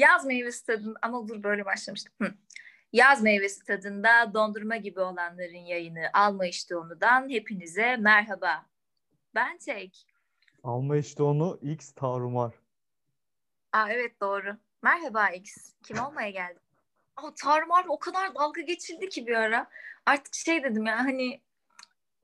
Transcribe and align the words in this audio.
Yaz 0.00 0.26
meyvesi 0.26 0.66
tadında 0.66 0.98
ama 1.02 1.28
dur 1.28 1.42
böyle 1.42 1.64
başlamıştım. 1.64 2.12
Hı. 2.22 2.34
Yaz 2.92 3.22
meyvesi 3.22 3.64
tadında 3.64 4.34
dondurma 4.34 4.76
gibi 4.76 5.00
olanların 5.00 5.64
yayını 5.66 6.10
Alma 6.12 6.46
işte 6.46 6.76
onudan 6.76 7.28
hepinize 7.28 7.96
merhaba. 7.96 8.66
Ben 9.34 9.58
Tek. 9.58 10.06
Alma 10.62 10.96
işte 10.96 11.22
onu 11.22 11.58
X 11.62 11.92
Tarumar. 11.92 12.54
Aa 13.72 13.90
evet 13.90 14.20
doğru. 14.20 14.56
Merhaba 14.82 15.28
X. 15.28 15.74
Kim 15.82 15.98
olmaya 15.98 16.30
geldi? 16.30 16.58
Aa, 17.16 17.34
Tarumar 17.34 17.84
o 17.88 17.98
kadar 17.98 18.34
dalga 18.34 18.60
geçildi 18.60 19.08
ki 19.08 19.26
bir 19.26 19.34
ara. 19.36 19.70
Artık 20.06 20.34
şey 20.34 20.62
dedim 20.64 20.86
ya 20.86 20.98
hani 20.98 21.40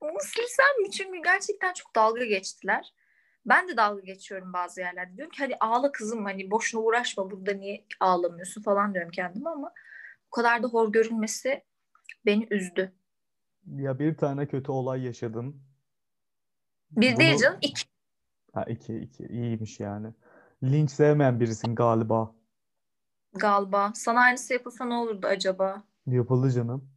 onu 0.00 0.20
silsem 0.20 0.82
mi? 0.82 0.90
Çünkü 0.90 1.22
gerçekten 1.22 1.72
çok 1.72 1.94
dalga 1.94 2.24
geçtiler. 2.24 2.94
Ben 3.46 3.68
de 3.68 3.76
dalga 3.76 4.00
geçiyorum 4.00 4.52
bazı 4.52 4.80
yerlerde. 4.80 5.16
Diyorum 5.16 5.30
ki 5.30 5.42
hadi 5.42 5.56
ağla 5.60 5.92
kızım 5.92 6.24
hani 6.24 6.50
boşuna 6.50 6.80
uğraşma 6.80 7.30
burada 7.30 7.52
niye 7.52 7.86
ağlamıyorsun 8.00 8.62
falan 8.62 8.94
diyorum 8.94 9.10
kendime 9.10 9.50
ama 9.50 9.72
bu 10.26 10.30
kadar 10.30 10.62
da 10.62 10.66
hor 10.66 10.92
görülmesi 10.92 11.64
beni 12.26 12.46
üzdü. 12.50 12.92
Ya 13.66 13.98
bir 13.98 14.16
tane 14.16 14.46
kötü 14.46 14.72
olay 14.72 15.02
yaşadım. 15.02 15.62
Bir 16.90 17.10
Bunu... 17.10 17.18
değil 17.20 17.36
canım 17.36 17.58
iki. 17.62 17.84
Ha 18.52 18.64
iki 18.64 18.98
iki 18.98 19.24
iyiymiş 19.24 19.80
yani. 19.80 20.08
Linç 20.62 20.90
sevmeyen 20.90 21.40
birisin 21.40 21.74
galiba. 21.74 22.34
Galiba. 23.32 23.92
Sana 23.94 24.20
aynısı 24.20 24.52
yapılsa 24.52 24.84
ne 24.84 24.94
olurdu 24.94 25.26
acaba? 25.26 25.82
Yapıldı 26.06 26.50
canım. 26.50 26.90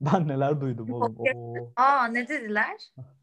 Ben 0.00 0.28
neler 0.28 0.60
duydum 0.60 0.92
oğlum. 0.92 1.16
Oo. 1.18 1.72
Aa 1.76 2.06
ne 2.06 2.28
dediler? 2.28 2.92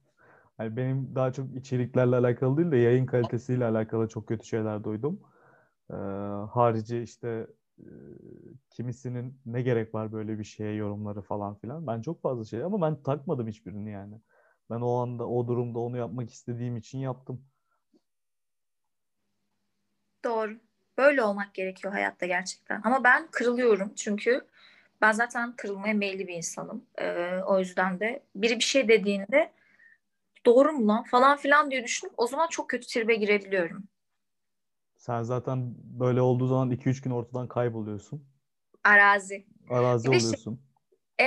Yani 0.59 0.77
benim 0.77 1.15
daha 1.15 1.33
çok 1.33 1.55
içeriklerle 1.55 2.15
alakalı 2.15 2.57
değil 2.57 2.71
de 2.71 2.77
yayın 2.77 3.05
kalitesiyle 3.05 3.65
alakalı 3.65 4.07
çok 4.07 4.27
kötü 4.27 4.47
şeyler 4.47 4.83
duydum. 4.83 5.19
Ee, 5.91 5.95
harici 6.51 7.01
işte 7.01 7.47
e, 7.79 7.87
kimisinin 8.69 9.39
ne 9.45 9.61
gerek 9.61 9.93
var 9.93 10.11
böyle 10.11 10.39
bir 10.39 10.43
şeye 10.43 10.73
yorumları 10.73 11.21
falan 11.21 11.55
filan. 11.55 11.87
Ben 11.87 12.01
çok 12.01 12.21
fazla 12.21 12.45
şey 12.45 12.63
ama 12.63 12.81
ben 12.81 13.03
takmadım 13.03 13.47
hiçbirini 13.47 13.91
yani. 13.91 14.21
Ben 14.69 14.81
o 14.81 14.95
anda 14.95 15.27
o 15.27 15.47
durumda 15.47 15.79
onu 15.79 15.97
yapmak 15.97 16.29
istediğim 16.29 16.77
için 16.77 16.99
yaptım. 16.99 17.45
Doğru. 20.23 20.51
Böyle 20.97 21.23
olmak 21.23 21.53
gerekiyor 21.53 21.93
hayatta 21.93 22.25
gerçekten. 22.25 22.81
Ama 22.83 23.03
ben 23.03 23.27
kırılıyorum 23.31 23.93
çünkü 23.95 24.47
ben 25.01 25.11
zaten 25.11 25.55
kırılmaya 25.55 25.93
meyilli 25.93 26.27
bir 26.27 26.33
insanım. 26.33 26.85
Ee, 26.99 27.39
o 27.47 27.59
yüzden 27.59 27.99
de 27.99 28.23
biri 28.35 28.55
bir 28.55 28.63
şey 28.63 28.87
dediğinde 28.87 29.51
doğru 30.45 30.71
mu 30.71 30.87
lan 30.87 31.03
falan 31.03 31.37
filan 31.37 31.71
diye 31.71 31.83
düşünüp 31.83 32.13
o 32.17 32.27
zaman 32.27 32.47
çok 32.47 32.69
kötü 32.69 32.87
tribe 32.87 33.15
girebiliyorum. 33.15 33.83
Sen 34.97 35.23
zaten 35.23 35.75
böyle 35.77 36.21
olduğu 36.21 36.47
zaman 36.47 36.71
2-3 36.71 37.03
gün 37.03 37.11
ortadan 37.11 37.47
kayboluyorsun. 37.47 38.25
Arazi. 38.83 39.45
Arazi 39.69 40.03
bir 40.03 40.09
oluyorsun. 40.09 40.55
Şey, 40.55 40.67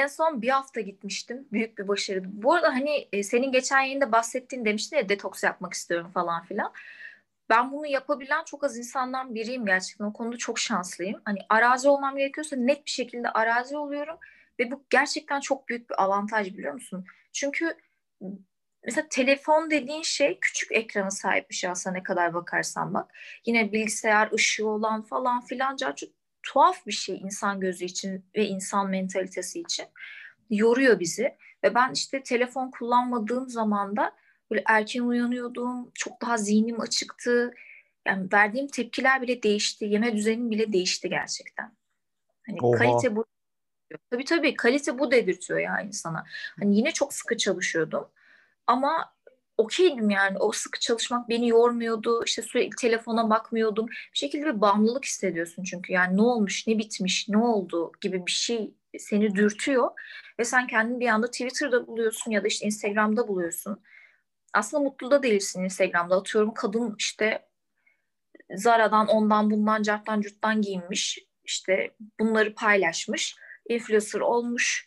en 0.00 0.06
son 0.06 0.42
bir 0.42 0.48
hafta 0.48 0.80
gitmiştim. 0.80 1.48
Büyük 1.52 1.78
bir 1.78 1.88
başarı. 1.88 2.22
Bu 2.42 2.54
arada 2.54 2.68
hani 2.68 3.08
e, 3.12 3.22
senin 3.22 3.52
geçen 3.52 3.80
yayında 3.80 4.12
bahsettiğin 4.12 4.64
demiştin 4.64 4.96
ya 4.96 5.08
detoks 5.08 5.44
yapmak 5.44 5.72
istiyorum 5.72 6.10
falan 6.14 6.44
filan. 6.44 6.72
Ben 7.50 7.72
bunu 7.72 7.86
yapabilen 7.86 8.44
çok 8.44 8.64
az 8.64 8.78
insandan 8.78 9.34
biriyim 9.34 9.66
gerçekten. 9.66 10.04
O 10.04 10.12
konuda 10.12 10.36
çok 10.36 10.58
şanslıyım. 10.58 11.20
Hani 11.24 11.38
arazi 11.48 11.88
olmam 11.88 12.16
gerekiyorsa 12.16 12.56
net 12.56 12.86
bir 12.86 12.90
şekilde 12.90 13.30
arazi 13.30 13.76
oluyorum. 13.76 14.16
Ve 14.58 14.70
bu 14.70 14.84
gerçekten 14.90 15.40
çok 15.40 15.68
büyük 15.68 15.90
bir 15.90 16.02
avantaj 16.02 16.54
biliyor 16.54 16.74
musun? 16.74 17.04
Çünkü 17.32 17.76
mesela 18.84 19.06
telefon 19.10 19.70
dediğin 19.70 20.02
şey 20.02 20.38
küçük 20.40 20.72
ekrana 20.72 21.10
sahip 21.10 21.50
bir 21.50 21.54
şey 21.54 21.70
aslında 21.70 21.96
ne 21.96 22.02
kadar 22.02 22.34
bakarsan 22.34 22.94
bak. 22.94 23.14
Yine 23.46 23.72
bilgisayar 23.72 24.32
ışığı 24.32 24.66
olan 24.68 25.02
falan 25.02 25.40
filan 25.40 25.76
çok 25.76 26.10
tuhaf 26.42 26.86
bir 26.86 26.92
şey 26.92 27.16
insan 27.16 27.60
gözü 27.60 27.84
için 27.84 28.24
ve 28.36 28.46
insan 28.46 28.90
mentalitesi 28.90 29.60
için. 29.60 29.86
Yoruyor 30.50 31.00
bizi. 31.00 31.36
Ve 31.64 31.74
ben 31.74 31.92
işte 31.92 32.22
telefon 32.22 32.70
kullanmadığım 32.70 33.48
zaman 33.48 33.96
da 33.96 34.12
böyle 34.50 34.62
erken 34.66 35.00
uyanıyordum. 35.00 35.90
Çok 35.94 36.22
daha 36.22 36.36
zihnim 36.36 36.80
açıktı. 36.80 37.54
Yani 38.06 38.28
verdiğim 38.32 38.68
tepkiler 38.68 39.22
bile 39.22 39.42
değişti. 39.42 39.84
Yeme 39.84 40.16
düzenim 40.16 40.50
bile 40.50 40.72
değişti 40.72 41.08
gerçekten. 41.08 41.72
Hani 42.46 42.58
Oha. 42.60 42.78
kalite 42.78 43.16
bu 43.16 43.24
Tabii 44.10 44.24
tabii 44.24 44.56
kalite 44.56 44.98
bu 44.98 45.10
dedirtiyor 45.10 45.58
yani 45.58 45.92
sana. 45.92 46.24
Hani 46.60 46.76
yine 46.76 46.92
çok 46.92 47.14
sıkı 47.14 47.36
çalışıyordum. 47.36 48.08
Ama 48.70 49.14
okeydim 49.56 50.10
yani. 50.10 50.38
O 50.38 50.52
sıkı 50.52 50.80
çalışmak 50.80 51.28
beni 51.28 51.48
yormuyordu. 51.48 52.24
İşte 52.24 52.42
sürekli 52.42 52.76
telefona 52.76 53.30
bakmıyordum. 53.30 53.86
Bir 53.86 54.18
şekilde 54.18 54.46
bir 54.46 54.60
bağımlılık 54.60 55.04
hissediyorsun 55.04 55.62
çünkü. 55.64 55.92
Yani 55.92 56.16
ne 56.16 56.22
olmuş, 56.22 56.66
ne 56.66 56.78
bitmiş, 56.78 57.28
ne 57.28 57.38
oldu 57.38 57.92
gibi 58.00 58.26
bir 58.26 58.30
şey 58.30 58.74
seni 58.98 59.34
dürtüyor. 59.34 59.90
Ve 60.38 60.44
sen 60.44 60.66
kendini 60.66 61.00
bir 61.00 61.08
anda 61.08 61.30
Twitter'da 61.30 61.86
buluyorsun 61.86 62.30
ya 62.30 62.44
da 62.44 62.46
işte 62.48 62.66
Instagram'da 62.66 63.28
buluyorsun. 63.28 63.82
Aslında 64.54 64.82
mutlu 64.82 65.10
da 65.10 65.22
değilsin 65.22 65.64
Instagram'da. 65.64 66.16
Atıyorum 66.16 66.54
kadın 66.54 66.94
işte 66.98 67.48
Zara'dan, 68.54 69.06
ondan, 69.06 69.50
bundan, 69.50 69.82
carttan, 69.82 70.20
curttan 70.20 70.62
giyinmiş. 70.62 71.18
İşte 71.44 71.94
bunları 72.20 72.54
paylaşmış. 72.54 73.36
Influencer 73.68 74.20
olmuş 74.20 74.86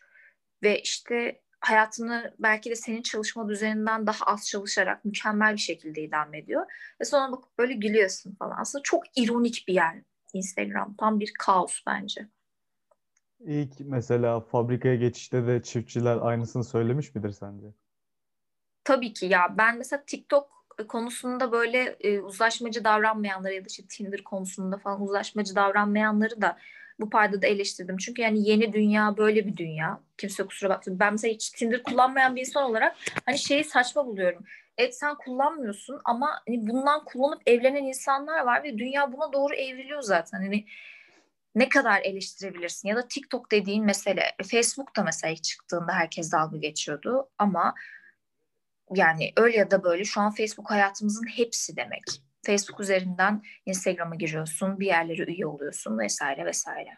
ve 0.64 0.82
işte 0.82 1.43
hayatını 1.64 2.34
belki 2.40 2.70
de 2.70 2.76
senin 2.76 3.02
çalışma 3.02 3.50
düzeninden 3.50 4.08
daha 4.08 4.26
az 4.26 4.48
çalışarak 4.48 5.06
mükemmel 5.06 5.54
bir 5.54 5.62
şekilde 5.62 6.02
idame 6.02 6.38
ediyor. 6.38 6.66
Ve 7.02 7.06
sonra 7.06 7.32
bakıp 7.32 7.58
böyle 7.58 7.74
gülüyorsun 7.74 8.36
falan. 8.36 8.56
Aslında 8.60 8.84
çok 8.84 9.04
ironik 9.16 9.66
bir 9.68 9.74
yer 9.74 10.02
Instagram. 10.34 10.96
Tam 10.96 11.20
bir 11.20 11.34
kaos 11.40 11.80
bence. 11.88 12.28
İlk 13.40 13.80
mesela 13.80 14.40
fabrikaya 14.40 14.96
geçişte 14.96 15.48
de 15.48 15.62
çiftçiler 15.64 16.18
aynısını 16.22 16.64
söylemiş 16.64 17.16
midir 17.16 17.32
sence? 17.32 17.68
Tabii 18.84 19.14
ki 19.14 19.26
ya. 19.26 19.56
Ben 19.58 19.78
mesela 19.78 20.04
TikTok 20.08 20.66
konusunda 20.88 21.52
böyle 21.52 21.80
e, 22.00 22.20
uzlaşmacı 22.20 22.84
davranmayanları 22.84 23.54
ya 23.54 23.62
da 23.62 23.68
işte 23.70 23.84
Tinder 23.90 24.24
konusunda 24.24 24.78
falan 24.78 25.02
uzlaşmacı 25.02 25.56
davranmayanları 25.56 26.42
da 26.42 26.58
bu 27.00 27.10
paydada 27.10 27.48
eleştirdim. 27.48 27.98
Çünkü 27.98 28.22
yani 28.22 28.50
yeni 28.50 28.74
dünya 28.74 29.18
böyle 29.18 29.48
bir 29.48 29.58
dünya. 29.58 30.00
Kimse 30.18 30.44
kusura 30.44 30.70
bakmasın. 30.70 31.00
Ben 31.00 31.14
mesela 31.14 31.34
hiç 31.34 31.50
Tinder 31.50 31.84
kullanmayan 31.84 32.36
bir 32.36 32.42
insan 32.42 32.64
olarak 32.64 32.96
hani 33.26 33.38
şeyi 33.38 33.64
saçma 33.64 34.06
buluyorum. 34.06 34.44
Evet 34.78 34.98
sen 34.98 35.16
kullanmıyorsun 35.16 36.02
ama 36.06 36.42
hani 36.48 36.68
bundan 36.68 37.06
kullanıp 37.06 37.42
evlenen 37.46 37.84
insanlar 37.84 38.46
var 38.46 38.64
ve 38.64 38.78
dünya 38.78 39.14
buna 39.14 39.34
doğru 39.34 39.56
evriliyor 39.56 40.02
zaten. 40.02 40.38
Hani 40.38 40.66
ne 41.56 41.70
kadar 41.70 42.02
eleştirebilirsin 42.02 42.90
ya 42.90 42.96
da 42.96 43.08
TikTok 43.08 43.52
dediğin 43.52 43.86
mesele 43.86 44.36
Facebook 44.52 44.96
da 44.96 45.04
mesela 45.04 45.36
çıktığında 45.36 45.94
herkes 45.94 46.32
dalga 46.32 46.58
geçiyordu 46.58 47.30
ama 47.38 47.74
yani 48.96 49.34
öyle 49.38 49.58
ya 49.58 49.72
da 49.72 49.84
böyle 49.84 50.04
şu 50.04 50.22
an 50.22 50.32
Facebook 50.32 50.72
hayatımızın 50.72 51.28
hepsi 51.28 51.76
demek. 51.78 52.04
Facebook 52.46 52.80
üzerinden 52.80 53.44
Instagram'a 53.66 54.16
giriyorsun, 54.16 54.80
bir 54.80 54.86
yerlere 54.86 55.24
üye 55.24 55.46
oluyorsun 55.46 56.00
vesaire 56.00 56.46
vesaire. 56.46 56.98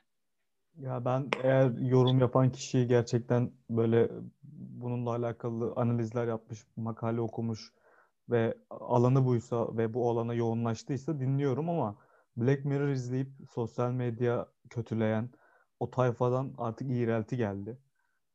Ya 0.78 1.06
ben 1.06 1.30
eğer 1.44 1.72
yorum 1.80 2.20
yapan 2.20 2.52
kişiyi 2.52 2.88
gerçekten 2.88 3.52
böyle 3.70 4.10
bununla 4.44 5.10
alakalı 5.10 5.74
analizler 5.76 6.28
yapmış, 6.28 6.60
makale 6.76 7.22
okumuş 7.22 7.74
ve 8.30 8.58
alanı 8.70 9.26
buysa 9.26 9.78
ve 9.78 9.94
bu 9.94 10.10
alana 10.10 10.34
yoğunlaştıysa 10.34 11.20
dinliyorum 11.20 11.70
ama 11.70 11.98
Black 12.38 12.66
Mirror 12.66 12.90
izleyip 12.90 13.30
sosyal 13.50 13.92
medya 13.92 14.48
kötüleyen 14.70 15.30
o 15.80 15.92
tayfadan 15.92 16.54
artık 16.58 16.92
iğrelti 16.92 17.38
geldi. 17.38 17.78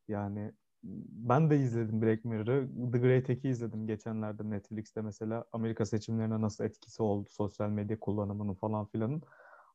Yani 0.09 0.53
ben 0.83 1.51
de 1.51 1.57
izledim 1.57 2.03
Black 2.03 2.25
Mirror'ı. 2.25 2.69
The 2.93 2.99
Great 2.99 3.29
Hack'i 3.29 3.49
izledim 3.49 3.87
geçenlerde 3.87 4.51
Netflix'te 4.51 5.03
mesela. 5.03 5.45
Amerika 5.53 5.87
seçimlerine 5.87 6.41
nasıl 6.41 6.65
etkisi 6.65 7.03
oldu 7.03 7.29
sosyal 7.31 7.69
medya 7.69 8.01
kullanımının 8.01 8.55
falan 8.55 8.87
filanın. 8.87 9.23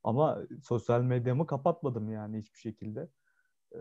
Ama 0.04 0.42
sosyal 0.64 1.02
medyamı 1.02 1.48
kapatmadım 1.48 2.12
yani 2.12 2.38
hiçbir 2.38 2.60
şekilde. 2.60 3.10
Ee, 3.76 3.78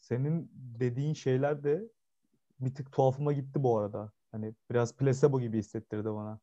senin 0.00 0.50
dediğin 0.54 1.14
şeyler 1.14 1.64
de 1.64 1.88
bir 2.60 2.74
tık 2.74 2.92
tuhafıma 2.92 3.32
gitti 3.32 3.62
bu 3.62 3.78
arada. 3.78 4.12
Hani 4.32 4.54
biraz 4.70 4.96
placebo 4.96 5.40
gibi 5.40 5.58
hissettirdi 5.58 6.04
bana. 6.04 6.40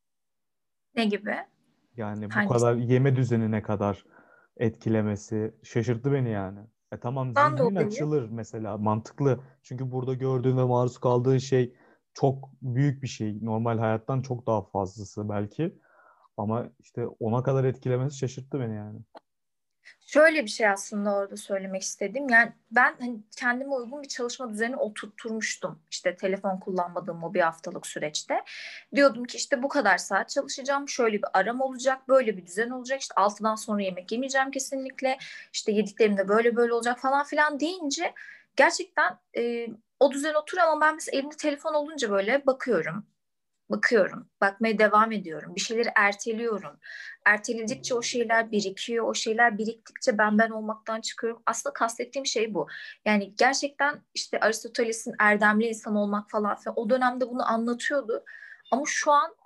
Ne 0.96 1.04
gibi? 1.04 1.36
Yani 1.96 2.30
bu 2.30 2.34
Hangisi? 2.34 2.52
kadar 2.52 2.74
yeme 2.74 3.16
düzenine 3.16 3.62
kadar 3.62 4.04
etkilemesi 4.56 5.54
şaşırttı 5.62 6.12
beni 6.12 6.30
yani. 6.30 6.60
E 6.92 7.00
tamam 7.00 7.34
zihnin 7.34 7.76
açılır 7.76 8.28
mesela 8.30 8.78
mantıklı. 8.78 9.40
Çünkü 9.62 9.92
burada 9.92 10.14
gördüğün 10.14 10.56
ve 10.56 10.64
maruz 10.64 10.98
kaldığın 10.98 11.38
şey 11.38 11.74
çok 12.14 12.50
büyük 12.62 13.02
bir 13.02 13.08
şey. 13.08 13.44
Normal 13.44 13.78
hayattan 13.78 14.22
çok 14.22 14.46
daha 14.46 14.62
fazlası 14.62 15.28
belki. 15.28 15.78
Ama 16.36 16.70
işte 16.80 17.06
ona 17.06 17.42
kadar 17.42 17.64
etkilemesi 17.64 18.18
şaşırttı 18.18 18.60
beni 18.60 18.74
yani. 18.76 19.00
Şöyle 20.06 20.44
bir 20.44 20.50
şey 20.50 20.68
aslında 20.68 21.14
orada 21.14 21.36
söylemek 21.36 21.82
istedim. 21.82 22.28
Yani 22.28 22.52
ben 22.70 22.96
hani 23.00 23.20
kendime 23.36 23.74
uygun 23.74 24.02
bir 24.02 24.08
çalışma 24.08 24.50
düzeni 24.50 24.76
oturtturmuştum. 24.76 25.82
İşte 25.90 26.16
telefon 26.16 26.60
kullanmadığım 26.60 27.22
o 27.22 27.34
bir 27.34 27.40
haftalık 27.40 27.86
süreçte. 27.86 28.34
Diyordum 28.94 29.24
ki 29.24 29.36
işte 29.36 29.62
bu 29.62 29.68
kadar 29.68 29.98
saat 29.98 30.28
çalışacağım. 30.28 30.88
Şöyle 30.88 31.16
bir 31.16 31.28
aram 31.32 31.60
olacak. 31.60 32.08
Böyle 32.08 32.36
bir 32.36 32.46
düzen 32.46 32.70
olacak. 32.70 33.00
İşte 33.00 33.14
altıdan 33.14 33.54
sonra 33.54 33.82
yemek 33.82 34.12
yemeyeceğim 34.12 34.50
kesinlikle. 34.50 35.18
İşte 35.52 35.72
yediklerim 35.72 36.16
de 36.16 36.28
böyle 36.28 36.56
böyle 36.56 36.72
olacak 36.72 36.98
falan 36.98 37.24
filan 37.24 37.60
deyince 37.60 38.14
gerçekten 38.56 39.18
e, 39.36 39.66
o 40.00 40.12
düzen 40.12 40.34
oturuyor 40.34 40.66
ama 40.68 40.80
ben 40.80 40.94
mesela 40.94 41.18
elimde 41.18 41.36
telefon 41.36 41.74
olunca 41.74 42.10
böyle 42.10 42.46
bakıyorum 42.46 43.06
bakıyorum, 43.72 44.28
bakmaya 44.40 44.78
devam 44.78 45.12
ediyorum. 45.12 45.54
Bir 45.54 45.60
şeyleri 45.60 45.88
erteliyorum. 45.96 46.78
Erteledikçe 47.24 47.94
o 47.94 48.02
şeyler 48.02 48.52
birikiyor. 48.52 49.04
O 49.08 49.14
şeyler 49.14 49.58
biriktikçe 49.58 50.18
ben 50.18 50.38
ben 50.38 50.50
olmaktan 50.50 51.00
çıkıyorum. 51.00 51.42
Aslında 51.46 51.72
kastettiğim 51.72 52.26
şey 52.26 52.54
bu. 52.54 52.68
Yani 53.04 53.34
gerçekten 53.38 54.02
işte 54.14 54.40
Aristoteles'in 54.40 55.14
erdemli 55.20 55.66
insan 55.66 55.96
olmak 55.96 56.30
falan 56.30 56.56
filan 56.56 56.74
o 56.76 56.90
dönemde 56.90 57.28
bunu 57.28 57.50
anlatıyordu. 57.50 58.24
Ama 58.70 58.82
şu 58.86 59.12
an 59.12 59.36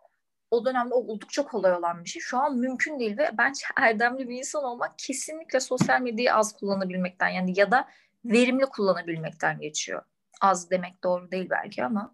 o 0.51 0.65
dönemde 0.65 0.95
oldukça 0.95 1.45
kolay 1.45 1.73
olan 1.73 2.05
bir 2.05 2.09
şey. 2.09 2.23
Şu 2.23 2.39
an 2.39 2.57
mümkün 2.59 2.99
değil 2.99 3.19
ve 3.19 3.31
bence 3.39 3.61
erdemli 3.77 4.29
bir 4.29 4.39
insan 4.39 4.65
olmak 4.65 4.99
kesinlikle 4.99 5.61
sosyal 5.61 6.01
medyayı 6.01 6.35
az 6.35 6.57
kullanabilmekten 6.57 7.29
yani 7.29 7.59
ya 7.59 7.71
da 7.71 7.89
verimli 8.25 8.67
kullanabilmekten 8.67 9.61
geçiyor. 9.61 10.03
Az 10.41 10.71
demek 10.71 11.03
doğru 11.05 11.31
değil 11.31 11.51
belki 11.51 11.85
ama. 11.85 12.13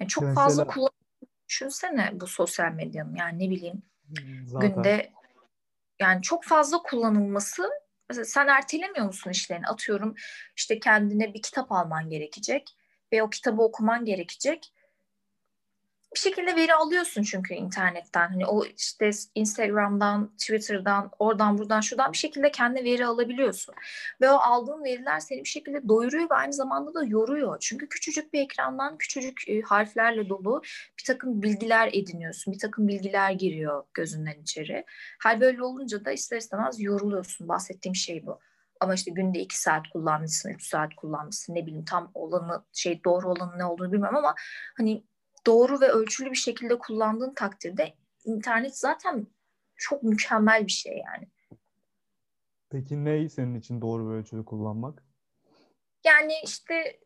Yani 0.00 0.08
çok 0.08 0.24
Mesela, 0.24 0.44
fazla 0.44 0.66
kullan 0.66 0.90
düşünsene 1.48 2.10
bu 2.12 2.26
sosyal 2.26 2.72
medyanın 2.72 3.14
yani 3.14 3.38
ne 3.38 3.50
bileyim 3.50 3.82
zaten. 4.46 4.74
günde 4.74 5.12
yani 6.00 6.22
çok 6.22 6.44
fazla 6.44 6.82
kullanılması 6.82 7.70
mesela 8.08 8.24
sen 8.24 8.46
ertelemiyor 8.46 9.06
musun 9.06 9.30
işlerini 9.30 9.66
atıyorum 9.66 10.14
işte 10.56 10.80
kendine 10.80 11.34
bir 11.34 11.42
kitap 11.42 11.72
alman 11.72 12.08
gerekecek 12.10 12.76
ve 13.12 13.22
o 13.22 13.30
kitabı 13.30 13.62
okuman 13.62 14.04
gerekecek 14.04 14.72
bir 16.14 16.18
şekilde 16.18 16.56
veri 16.56 16.74
alıyorsun 16.74 17.22
çünkü 17.22 17.54
internetten. 17.54 18.28
Hani 18.28 18.46
o 18.46 18.64
işte 18.64 19.10
Instagram'dan, 19.34 20.36
Twitter'dan, 20.36 21.10
oradan 21.18 21.58
buradan 21.58 21.80
şuradan 21.80 22.12
bir 22.12 22.18
şekilde 22.18 22.50
kendi 22.50 22.84
veri 22.84 23.06
alabiliyorsun. 23.06 23.74
Ve 24.20 24.30
o 24.30 24.36
aldığın 24.36 24.84
veriler 24.84 25.20
seni 25.20 25.44
bir 25.44 25.48
şekilde 25.48 25.88
doyuruyor 25.88 26.30
ve 26.30 26.34
aynı 26.34 26.52
zamanda 26.52 26.94
da 26.94 27.04
yoruyor. 27.04 27.56
Çünkü 27.60 27.88
küçücük 27.88 28.32
bir 28.32 28.40
ekrandan 28.40 28.98
küçücük 28.98 29.48
e, 29.48 29.60
harflerle 29.60 30.28
dolu 30.28 30.62
bir 30.98 31.04
takım 31.06 31.42
bilgiler 31.42 31.90
ediniyorsun. 31.92 32.54
Bir 32.54 32.58
takım 32.58 32.88
bilgiler 32.88 33.30
giriyor 33.30 33.84
gözünden 33.94 34.40
içeri. 34.42 34.84
Hal 35.22 35.40
böyle 35.40 35.62
olunca 35.62 36.04
da 36.04 36.12
ister 36.12 36.36
istemez 36.36 36.80
yoruluyorsun. 36.80 37.48
Bahsettiğim 37.48 37.94
şey 37.94 38.26
bu. 38.26 38.40
Ama 38.80 38.94
işte 38.94 39.10
günde 39.10 39.38
iki 39.38 39.60
saat 39.60 39.88
kullanmışsın, 39.88 40.50
üç 40.50 40.62
saat 40.62 40.94
kullanmışsın 40.96 41.54
ne 41.54 41.66
bileyim 41.66 41.84
tam 41.84 42.10
olanı 42.14 42.64
şey 42.72 43.04
doğru 43.04 43.30
olanı 43.30 43.58
ne 43.58 43.64
olduğunu 43.64 43.92
bilmem 43.92 44.16
ama 44.16 44.34
hani 44.76 45.04
doğru 45.46 45.80
ve 45.80 45.88
ölçülü 45.88 46.30
bir 46.30 46.36
şekilde 46.36 46.78
kullandığın 46.78 47.34
takdirde 47.34 47.94
internet 48.24 48.78
zaten 48.78 49.26
çok 49.76 50.02
mükemmel 50.02 50.66
bir 50.66 50.72
şey 50.72 51.02
yani. 51.06 51.28
Peki 52.70 53.04
ne 53.04 53.28
senin 53.28 53.54
için 53.54 53.80
doğru 53.80 54.10
ve 54.10 54.14
ölçülü 54.14 54.44
kullanmak? 54.44 55.02
Yani 56.04 56.34
işte 56.44 56.98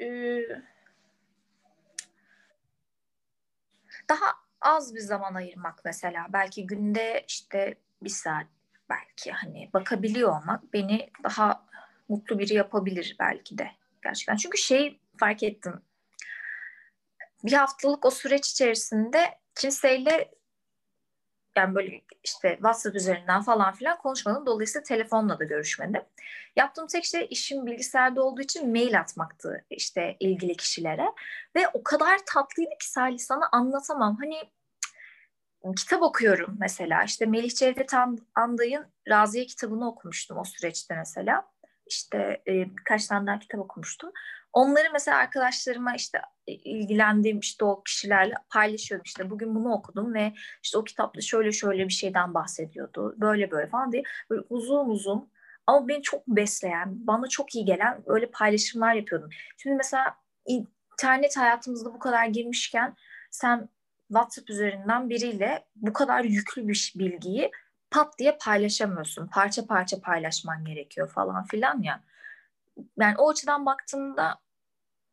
e, 0.00 0.38
daha 4.08 4.26
az 4.60 4.94
bir 4.94 5.00
zaman 5.00 5.34
ayırmak 5.34 5.84
mesela. 5.84 6.26
Belki 6.32 6.66
günde 6.66 7.24
işte 7.28 7.74
bir 8.02 8.10
saat 8.10 8.46
belki 8.90 9.32
hani 9.32 9.70
bakabiliyor 9.72 10.28
olmak 10.28 10.72
beni 10.72 11.10
daha 11.24 11.66
mutlu 12.08 12.38
biri 12.38 12.54
yapabilir 12.54 13.16
belki 13.20 13.58
de 13.58 13.70
gerçekten. 14.02 14.36
Çünkü 14.36 14.58
şey 14.58 15.00
fark 15.16 15.42
ettim 15.42 15.82
bir 17.44 17.52
haftalık 17.52 18.04
o 18.04 18.10
süreç 18.10 18.50
içerisinde 18.50 19.38
kimseyle 19.54 20.30
yani 21.56 21.74
böyle 21.74 22.00
işte 22.24 22.54
WhatsApp 22.54 22.96
üzerinden 22.96 23.42
falan 23.42 23.74
filan 23.74 23.98
konuşmadım. 23.98 24.46
Dolayısıyla 24.46 24.82
telefonla 24.82 25.38
da 25.38 25.44
görüşmedim. 25.44 26.02
Yaptığım 26.56 26.86
tek 26.86 27.04
şey 27.04 27.26
işim 27.30 27.66
bilgisayarda 27.66 28.22
olduğu 28.22 28.40
için 28.40 28.70
mail 28.70 29.00
atmaktı 29.00 29.64
işte 29.70 30.16
ilgili 30.20 30.56
kişilere. 30.56 31.12
Ve 31.56 31.68
o 31.68 31.82
kadar 31.82 32.18
tatlıydı 32.26 32.70
ki 32.80 32.90
Salih 32.90 33.18
sana 33.18 33.48
anlatamam. 33.52 34.16
Hani 34.20 34.40
kitap 35.76 36.02
okuyorum 36.02 36.56
mesela. 36.60 37.04
İşte 37.04 37.26
Melih 37.26 37.54
Cevdet 37.54 37.92
Anday'ın 38.34 38.86
Raziye 39.08 39.46
kitabını 39.46 39.88
okumuştum 39.88 40.38
o 40.38 40.44
süreçte 40.44 40.94
mesela. 40.94 41.50
İşte 41.86 42.42
e, 42.46 42.52
birkaç 42.76 43.06
tane 43.06 43.26
daha 43.26 43.38
kitap 43.38 43.60
okumuştum. 43.60 44.12
Onları 44.52 44.88
mesela 44.92 45.16
arkadaşlarıma 45.16 45.94
işte 45.94 46.20
e, 46.46 46.52
ilgilendiğim 46.52 47.38
işte 47.38 47.64
o 47.64 47.82
kişilerle 47.82 48.34
paylaşıyordum 48.50 49.04
işte 49.04 49.30
bugün 49.30 49.54
bunu 49.54 49.72
okudum 49.72 50.14
ve 50.14 50.32
işte 50.62 50.78
o 50.78 50.84
kitapta 50.84 51.20
şöyle 51.20 51.52
şöyle 51.52 51.88
bir 51.88 51.92
şeyden 51.92 52.34
bahsediyordu 52.34 53.14
böyle 53.18 53.50
böyle 53.50 53.66
falan 53.66 53.92
diye 53.92 54.02
böyle 54.30 54.42
uzun 54.50 54.88
uzun 54.88 55.30
ama 55.66 55.88
beni 55.88 56.02
çok 56.02 56.26
besleyen 56.28 57.06
bana 57.06 57.28
çok 57.28 57.54
iyi 57.54 57.64
gelen 57.64 58.02
öyle 58.06 58.30
paylaşımlar 58.30 58.94
yapıyordum. 58.94 59.30
Şimdi 59.56 59.76
mesela 59.76 60.16
internet 60.46 61.36
hayatımızda 61.36 61.94
bu 61.94 61.98
kadar 61.98 62.26
girmişken 62.26 62.96
sen 63.30 63.68
WhatsApp 64.08 64.50
üzerinden 64.50 65.10
biriyle 65.10 65.64
bu 65.76 65.92
kadar 65.92 66.24
yüklü 66.24 66.68
bir 66.68 66.92
bilgiyi 66.96 67.50
pat 67.90 68.18
diye 68.18 68.38
paylaşamıyorsun. 68.40 69.26
Parça 69.26 69.66
parça 69.66 70.00
paylaşman 70.00 70.64
gerekiyor 70.64 71.10
falan 71.10 71.44
filan 71.44 71.82
ya. 71.82 72.00
Yani 72.98 73.14
o 73.18 73.30
açıdan 73.30 73.66
baktığımda 73.66 74.38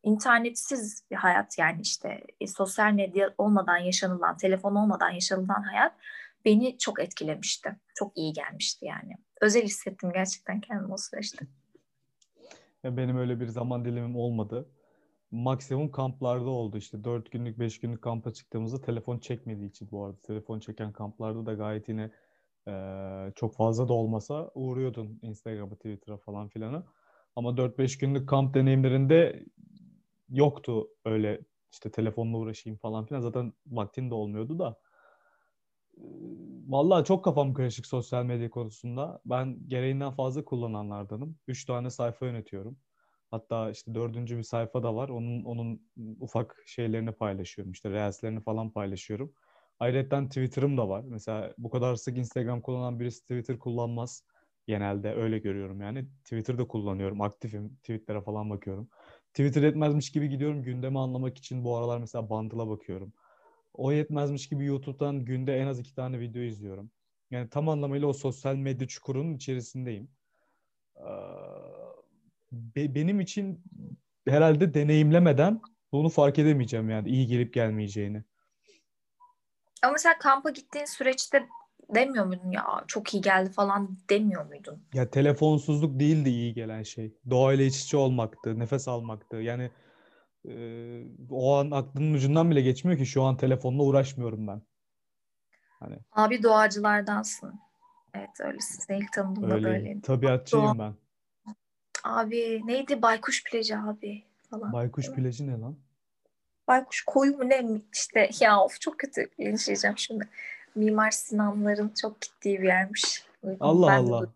internetsiz 0.04 1.04
bir 1.12 1.16
hayat 1.16 1.58
yani 1.58 1.82
işte 1.82 2.24
e, 2.42 2.48
sosyal 2.48 2.92
medya 2.94 3.34
olmadan 3.38 3.78
yaşanılan, 3.78 4.38
telefon 4.38 4.76
olmadan 4.76 5.10
yaşanılan 5.10 5.64
hayat 5.64 5.94
beni 6.46 6.78
çok 6.78 7.00
etkilemişti. 7.00 7.76
Çok 7.96 8.18
iyi 8.18 8.34
gelmişti 8.34 8.86
yani. 8.86 9.18
Özel 9.42 9.64
hissettim 9.64 10.12
gerçekten 10.14 10.62
kendimi 10.62 10.94
o 10.94 10.98
süreçte. 10.98 11.48
Benim 12.84 13.18
öyle 13.18 13.40
bir 13.40 13.48
zaman 13.48 13.86
dilimim 13.86 14.16
olmadı. 14.16 14.70
Maksimum 15.32 15.92
kamplarda 15.92 16.50
oldu 16.50 16.78
işte. 16.78 17.04
Dört 17.04 17.32
günlük, 17.32 17.60
beş 17.60 17.80
günlük 17.80 18.02
kampa 18.02 18.34
çıktığımızda 18.34 18.82
telefon 18.82 19.20
çekmediği 19.20 19.70
için 19.70 19.92
bu 19.92 20.06
arada. 20.06 20.18
Telefon 20.22 20.60
çeken 20.60 20.94
kamplarda 20.94 21.46
da 21.46 21.54
gayet 21.54 21.90
yine 21.90 22.12
e, 22.68 22.74
çok 23.36 23.56
fazla 23.56 23.88
da 23.88 23.94
olmasa 23.94 24.52
uğruyordun 24.56 25.20
Instagram'a, 25.22 25.76
Twitter'a 25.76 26.18
falan 26.18 26.48
filan'a. 26.48 26.84
Ama 27.38 27.58
4-5 27.58 27.98
günlük 27.98 28.30
kamp 28.30 28.54
deneyimlerinde 28.54 29.46
yoktu 30.30 30.88
öyle 31.06 31.42
işte 31.72 31.92
telefonla 31.92 32.38
uğraşayım 32.38 32.78
falan 32.78 33.06
filan. 33.06 33.22
Zaten 33.22 33.54
vaktin 33.68 34.10
de 34.10 34.14
olmuyordu 34.14 34.60
da. 34.60 34.80
Vallahi 36.68 37.06
çok 37.06 37.24
kafam 37.24 37.54
karışık 37.54 37.86
sosyal 37.86 38.26
medya 38.26 38.50
konusunda. 38.50 39.22
Ben 39.26 39.68
gereğinden 39.68 40.12
fazla 40.12 40.46
kullananlardanım. 40.46 41.38
Üç 41.48 41.66
tane 41.66 41.90
sayfa 41.90 42.26
yönetiyorum. 42.26 42.78
Hatta 43.32 43.72
işte 43.72 43.96
dördüncü 43.96 44.38
bir 44.38 44.44
sayfa 44.44 44.84
da 44.84 44.96
var. 44.96 45.10
Onun 45.10 45.44
onun 45.44 45.82
ufak 46.20 46.64
şeylerini 46.66 47.12
paylaşıyorum. 47.12 47.72
İşte 47.72 47.90
reelslerini 47.90 48.42
falan 48.42 48.70
paylaşıyorum. 48.70 49.34
Ayrıca 49.80 50.28
Twitter'ım 50.28 50.78
da 50.78 50.90
var. 50.90 51.04
Mesela 51.08 51.54
bu 51.58 51.70
kadar 51.70 51.96
sık 51.96 52.18
Instagram 52.18 52.62
kullanan 52.62 53.00
birisi 53.00 53.22
Twitter 53.22 53.60
kullanmaz. 53.60 54.24
Genelde 54.68 55.14
öyle 55.14 55.40
görüyorum 55.40 55.82
yani. 55.82 56.06
Twitter'da 56.24 56.68
kullanıyorum. 56.68 57.22
Aktifim. 57.22 57.76
Tweetlere 57.76 58.22
falan 58.22 58.50
bakıyorum. 58.50 58.90
Twitter 59.30 59.64
etmezmiş 59.64 60.12
gibi 60.12 60.30
gidiyorum. 60.30 60.64
Gündemi 60.64 61.00
anlamak 61.00 61.38
için 61.38 61.64
bu 61.64 61.78
aralar 61.78 61.98
mesela 61.98 62.30
Bundle'a 62.30 62.70
bakıyorum. 62.70 63.14
O 63.74 63.92
yetmezmiş 63.92 64.50
gibi 64.50 64.66
YouTube'dan 64.66 65.26
günde 65.26 65.58
en 65.58 65.68
az 65.68 65.80
iki 65.80 65.96
tane 65.96 66.20
video 66.20 66.42
izliyorum. 66.42 66.92
Yani 67.32 67.50
tam 67.50 67.70
anlamıyla 67.70 68.08
o 68.08 68.14
sosyal 68.14 68.56
medya 68.56 68.88
çukurunun 68.88 69.34
içerisindeyim. 69.34 70.10
Be- 72.52 72.96
benim 72.96 73.20
için 73.20 73.64
herhalde 74.28 74.74
deneyimlemeden 74.74 75.62
bunu 75.92 76.10
fark 76.10 76.40
edemeyeceğim 76.40 76.90
yani 76.90 77.10
iyi 77.10 77.28
gelip 77.28 77.54
gelmeyeceğini. 77.54 78.24
Ama 79.84 79.92
mesela 79.92 80.18
kampa 80.20 80.50
gittiğin 80.50 80.86
süreçte 80.86 81.48
demiyor 81.96 82.26
muydun 82.26 82.52
ya 82.52 82.84
çok 82.88 83.14
iyi 83.14 83.22
geldi 83.22 83.50
falan 83.50 83.98
demiyor 84.10 84.46
muydun? 84.46 84.84
Ya 84.94 85.10
telefonsuzluk 85.10 86.00
değildi 86.00 86.30
iyi 86.30 86.54
gelen 86.54 86.84
şey. 86.84 87.18
Doğayla 87.30 87.66
iç 87.66 87.84
içe 87.84 87.98
olmaktı, 87.98 88.60
nefes 88.60 88.88
almaktı. 88.88 89.38
Yani 89.38 89.72
e, 90.46 90.54
o 91.30 91.56
an 91.56 91.72
aklının 91.72 92.14
ucundan 92.14 92.52
bile 92.52 92.62
geçmiyor 92.62 93.00
ki 93.00 93.06
şu 93.06 93.24
an 93.24 93.38
telefonla 93.38 93.84
uğraşmıyorum 93.84 94.48
ben. 94.48 94.62
Hani. 95.80 95.98
Abi 96.12 96.44
doğacılardansın. 96.44 97.60
Evet 98.14 98.40
öylesin. 98.40 98.80
Seni 98.80 98.98
ilk 98.98 99.14
tanıdığımda 99.14 99.54
Öyle, 99.54 99.66
böyleydi. 99.66 100.02
Tabiatçıyım 100.02 100.66
Doğa... 100.66 100.80
ben. 100.80 100.96
Abi 102.04 102.62
neydi 102.66 103.02
baykuş 103.02 103.44
plajı 103.44 103.80
abi 103.80 104.24
falan. 104.50 104.74
Baykuş 104.74 105.12
plajı 105.12 105.48
ne 105.48 105.60
lan? 105.60 105.78
Baykuş 106.68 107.04
koyu 107.08 107.38
mu 107.38 107.50
ne 107.50 107.82
işte 107.94 108.30
ya 108.40 108.60
of 108.60 108.82
çok 108.82 109.00
kötü 109.00 109.30
linçleyeceğim 109.40 109.98
şimdi. 109.98 110.30
Mimar 110.78 111.12
Sinanların 111.12 111.94
çok 112.02 112.22
gittiği 112.22 112.62
bir 112.62 112.68
yermiş. 112.68 113.26
Allah 113.60 113.88
ben 113.88 113.98
Allah. 113.98 114.22
De, 114.22 114.30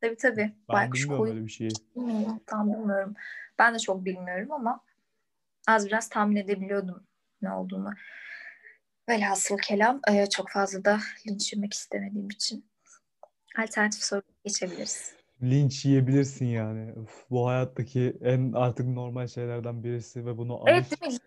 tabii 0.00 0.16
tabii. 0.16 0.40
Ben 0.42 0.54
Baykuş 0.68 1.00
bilmiyorum 1.00 1.24
koyu. 1.24 1.34
öyle 1.34 1.46
bir 1.46 1.50
şeyi. 1.50 1.70
Bilmiyorum, 1.96 2.40
tam 2.46 2.72
bilmiyorum. 2.72 3.14
Ben 3.58 3.74
de 3.74 3.78
çok 3.78 4.04
bilmiyorum 4.04 4.52
ama 4.52 4.80
az 5.66 5.86
biraz 5.86 6.08
tahmin 6.08 6.36
edebiliyordum 6.36 7.06
ne 7.42 7.52
olduğunu. 7.52 7.90
Velhasıl 9.08 9.58
kelam 9.58 10.00
e, 10.08 10.26
çok 10.26 10.50
fazla 10.50 10.84
da 10.84 11.00
linç 11.26 11.52
yemek 11.52 11.72
istemediğim 11.74 12.30
için 12.30 12.64
alternatif 13.58 14.02
soru 14.02 14.22
geçebiliriz. 14.44 15.14
Linç 15.42 15.84
yiyebilirsin 15.84 16.46
yani. 16.46 16.92
Uf, 16.92 17.24
bu 17.30 17.48
hayattaki 17.48 18.16
en 18.20 18.52
artık 18.52 18.86
normal 18.86 19.26
şeylerden 19.26 19.84
birisi 19.84 20.26
ve 20.26 20.38
bunu 20.38 20.64
Evet 20.66 20.90
değil 20.90 21.12
mi? 21.12 21.18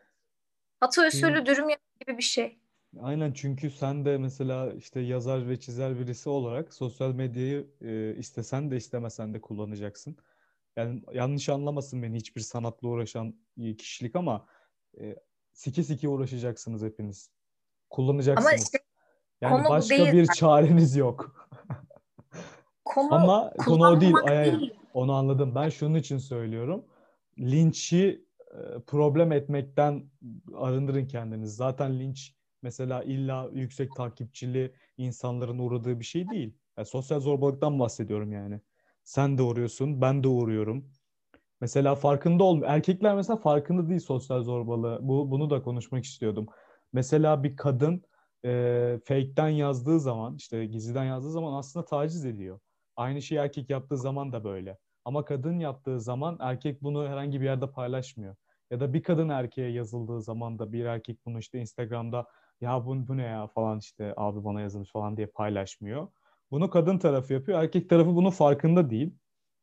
Ata 0.81 1.07
usulü 1.07 1.45
dürüm 1.45 1.67
gibi 1.69 2.17
bir 2.17 2.23
şey. 2.23 2.59
Aynen 3.01 3.31
çünkü 3.33 3.71
sen 3.71 4.05
de 4.05 4.17
mesela 4.17 4.73
işte 4.73 4.99
yazar 4.99 5.49
ve 5.49 5.59
çizer 5.59 5.99
birisi 5.99 6.29
olarak 6.29 6.73
sosyal 6.73 7.11
medyayı 7.11 7.67
e, 7.81 8.15
istesen 8.17 8.71
de 8.71 8.77
istemesen 8.77 9.33
de 9.33 9.41
kullanacaksın. 9.41 10.17
Yani 10.75 11.01
yanlış 11.13 11.49
anlamasın 11.49 12.03
beni 12.03 12.17
hiçbir 12.17 12.41
sanatla 12.41 12.87
uğraşan 12.87 13.35
kişilik 13.77 14.15
ama 14.15 14.45
e, 14.99 15.15
siki 15.53 15.83
siki 15.83 16.07
uğraşacaksınız 16.07 16.83
hepiniz. 16.83 17.31
Kullanacaksınız. 17.89 18.47
Ama 18.47 18.55
işte 18.55 18.77
yani 19.41 19.69
başka 19.69 19.97
değil. 19.97 20.13
bir 20.13 20.25
çareniz 20.25 20.95
yok. 20.95 21.49
konu 22.85 23.13
ama 23.13 23.53
konu 23.53 23.87
o 23.87 24.01
değil. 24.01 24.15
değil. 24.27 24.73
Onu 24.93 25.13
anladım. 25.13 25.55
Ben 25.55 25.69
şunun 25.69 25.95
için 25.95 26.17
söylüyorum. 26.17 26.85
Linçi 27.39 28.25
problem 28.87 29.31
etmekten 29.31 30.09
arındırın 30.53 31.05
kendiniz. 31.07 31.55
Zaten 31.55 31.99
linç 31.99 32.35
mesela 32.65 33.03
illa 33.03 33.49
yüksek 33.53 33.95
takipçili 33.95 34.73
insanların 34.97 35.59
uğradığı 35.59 35.99
bir 35.99 36.05
şey 36.05 36.29
değil. 36.29 36.53
Yani 36.77 36.85
sosyal 36.85 37.19
zorbalıktan 37.19 37.79
bahsediyorum 37.79 38.31
yani. 38.31 38.61
Sen 39.03 39.37
de 39.37 39.41
uğruyorsun, 39.41 40.01
ben 40.01 40.23
de 40.23 40.27
uğruyorum. 40.27 40.89
Mesela 41.61 41.95
farkında 41.95 42.43
ol. 42.43 42.61
Erkekler 42.65 43.15
mesela 43.15 43.37
farkında 43.37 43.89
değil 43.89 43.99
sosyal 43.99 44.43
zorbalığı. 44.43 44.99
Bu 45.01 45.31
bunu 45.31 45.49
da 45.49 45.61
konuşmak 45.61 46.03
istiyordum. 46.05 46.47
Mesela 46.93 47.43
bir 47.43 47.55
kadın 47.55 48.03
e, 48.45 48.99
fake'ten 49.05 49.49
yazdığı 49.49 49.99
zaman, 49.99 50.35
işte 50.35 50.65
gizliden 50.65 51.03
yazdığı 51.03 51.31
zaman 51.31 51.53
aslında 51.53 51.85
taciz 51.85 52.25
ediyor. 52.25 52.59
Aynı 52.95 53.21
şeyi 53.21 53.39
erkek 53.39 53.69
yaptığı 53.69 53.97
zaman 53.97 54.31
da 54.33 54.43
böyle. 54.43 54.77
Ama 55.05 55.25
kadın 55.25 55.59
yaptığı 55.59 55.99
zaman 55.99 56.37
erkek 56.39 56.83
bunu 56.83 57.07
herhangi 57.07 57.41
bir 57.41 57.45
yerde 57.45 57.71
paylaşmıyor. 57.71 58.35
Ya 58.71 58.79
da 58.79 58.93
bir 58.93 59.03
kadın 59.03 59.29
erkeğe 59.29 59.71
yazıldığı 59.71 60.21
zaman 60.21 60.59
da 60.59 60.71
bir 60.71 60.85
erkek 60.85 61.25
bunu 61.25 61.39
işte 61.39 61.59
Instagram'da 61.59 62.27
ya 62.61 62.85
bu, 62.85 63.07
bu 63.07 63.17
ne 63.17 63.23
ya 63.23 63.47
falan 63.47 63.79
işte 63.79 64.13
abi 64.17 64.43
bana 64.43 64.61
yazılmış 64.61 64.91
falan 64.91 65.17
diye 65.17 65.27
paylaşmıyor. 65.27 66.07
Bunu 66.51 66.69
kadın 66.69 66.97
tarafı 66.97 67.33
yapıyor. 67.33 67.63
Erkek 67.63 67.89
tarafı 67.89 68.15
bunun 68.15 68.29
farkında 68.29 68.89
değil. 68.89 69.13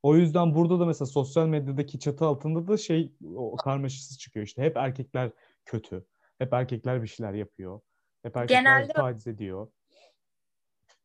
O 0.03 0.17
yüzden 0.17 0.55
burada 0.55 0.81
da 0.81 0.87
mesela 0.87 1.07
sosyal 1.07 1.47
medyadaki 1.47 1.99
çatı 1.99 2.25
altında 2.25 2.69
da 2.69 2.77
şey 2.77 3.13
o 3.37 3.57
karmaşası 3.57 4.19
çıkıyor 4.19 4.47
işte. 4.47 4.63
Hep 4.63 4.77
erkekler 4.77 5.31
kötü. 5.65 6.07
Hep 6.39 6.53
erkekler 6.53 7.03
bir 7.03 7.09
şeyler 7.09 7.35
yapıyor. 7.35 7.81
Hep 8.23 8.37
erkekler 8.37 8.63
Genelde... 8.63 8.93
taciz 8.93 9.27
ediyor. 9.27 9.69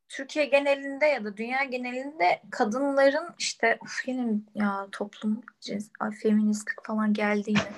Türkiye 0.10 0.46
genelinde 0.46 1.06
ya 1.06 1.24
da 1.24 1.38
dünya 1.38 1.64
genelinde 1.64 2.42
kadınların 2.52 3.36
işte 3.40 3.78
uf 3.82 4.08
yine 4.08 4.40
ya 4.56 4.88
toplum 4.92 5.42
cins, 5.62 5.90
feministlik 6.22 6.86
falan 6.86 7.14
geldi 7.14 7.50
yine. 7.50 7.74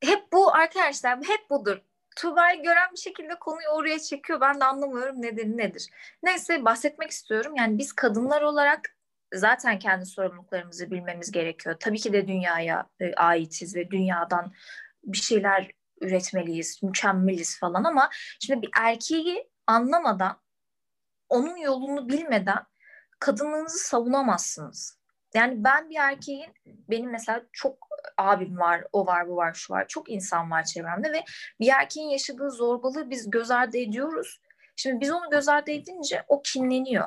hep 0.00 0.32
bu 0.32 0.54
arkadaşlar 0.54 1.18
hep 1.18 1.50
budur. 1.50 1.82
Tuğba'yı 2.16 2.62
gören 2.62 2.92
bir 2.92 3.00
şekilde 3.00 3.38
konuyu 3.38 3.68
oraya 3.68 3.98
çekiyor. 3.98 4.40
Ben 4.40 4.60
de 4.60 4.64
anlamıyorum 4.64 5.22
nedeni 5.22 5.56
nedir. 5.56 5.90
Neyse 6.22 6.64
bahsetmek 6.64 7.10
istiyorum. 7.10 7.52
Yani 7.56 7.78
biz 7.78 7.92
kadınlar 7.92 8.42
olarak 8.42 8.80
zaten 9.34 9.78
kendi 9.78 10.06
sorumluluklarımızı 10.06 10.90
bilmemiz 10.90 11.32
gerekiyor. 11.32 11.76
Tabii 11.80 11.98
ki 11.98 12.12
de 12.12 12.28
dünyaya 12.28 12.88
e, 13.00 13.14
aitiz 13.14 13.76
ve 13.76 13.90
dünyadan 13.90 14.52
bir 15.04 15.18
şeyler 15.18 15.70
üretmeliyiz, 16.00 16.82
mükemmeliz 16.82 17.58
falan 17.58 17.84
ama 17.84 18.10
şimdi 18.40 18.62
bir 18.62 18.70
erkeği 18.76 19.50
anlamadan, 19.66 20.40
onun 21.28 21.56
yolunu 21.56 22.08
bilmeden 22.08 22.66
kadınlığınızı 23.20 23.78
savunamazsınız. 23.78 24.98
Yani 25.34 25.64
ben 25.64 25.90
bir 25.90 25.96
erkeğin, 25.96 26.54
benim 26.66 27.10
mesela 27.10 27.42
çok 27.52 27.88
abim 28.16 28.58
var, 28.58 28.84
o 28.92 29.06
var, 29.06 29.28
bu 29.28 29.36
var, 29.36 29.54
şu 29.54 29.72
var. 29.72 29.88
Çok 29.88 30.10
insan 30.10 30.50
var 30.50 30.64
çevremde 30.64 31.12
ve 31.12 31.24
bir 31.60 31.68
erkeğin 31.68 32.08
yaşadığı 32.08 32.50
zorbalığı 32.50 33.10
biz 33.10 33.30
göz 33.30 33.50
ardı 33.50 33.78
ediyoruz. 33.78 34.40
Şimdi 34.76 35.00
biz 35.00 35.10
onu 35.10 35.30
göz 35.30 35.48
ardı 35.48 35.70
edince 35.70 36.24
o 36.28 36.42
kinleniyor. 36.42 37.04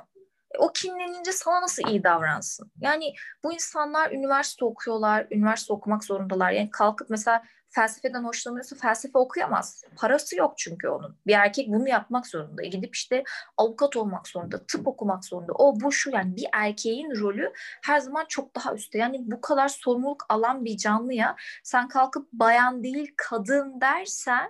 E, 0.52 0.58
o 0.58 0.72
kinlenince 0.74 1.32
sana 1.32 1.62
nasıl 1.62 1.88
iyi 1.90 2.04
davransın? 2.04 2.72
Yani 2.82 3.14
bu 3.44 3.54
insanlar 3.54 4.12
üniversite 4.12 4.66
okuyorlar, 4.66 5.28
üniversite 5.32 5.74
okumak 5.74 6.04
zorundalar. 6.04 6.52
Yani 6.52 6.70
kalkıp 6.70 7.10
mesela 7.10 7.44
felsefeden 7.78 8.24
hoşlanıyorsa 8.24 8.76
felsefe 8.76 9.20
okuyamaz. 9.20 9.84
Parası 9.96 10.36
yok 10.36 10.54
çünkü 10.58 10.88
onun. 10.88 11.18
Bir 11.28 11.34
erkek 11.34 11.68
bunu 11.68 11.90
yapmak 11.90 12.28
zorunda. 12.28 12.64
E 12.64 12.68
gidip 12.68 12.96
işte 12.96 13.24
avukat 13.58 13.98
olmak 13.98 14.28
zorunda, 14.28 14.66
tıp 14.66 14.88
okumak 14.88 15.26
zorunda. 15.26 15.54
O 15.54 15.80
bu 15.80 15.92
şu 15.92 16.10
yani 16.10 16.36
bir 16.36 16.48
erkeğin 16.54 17.20
rolü 17.20 17.54
her 17.84 18.00
zaman 18.00 18.26
çok 18.30 18.56
daha 18.56 18.74
üstte. 18.74 18.98
Yani 18.98 19.18
bu 19.22 19.42
kadar 19.42 19.68
sorumluluk 19.68 20.26
alan 20.30 20.66
bir 20.66 20.78
canlıya 20.78 21.36
sen 21.64 21.88
kalkıp 21.88 22.32
bayan 22.34 22.84
değil 22.84 23.14
kadın 23.18 23.82
dersen 23.82 24.50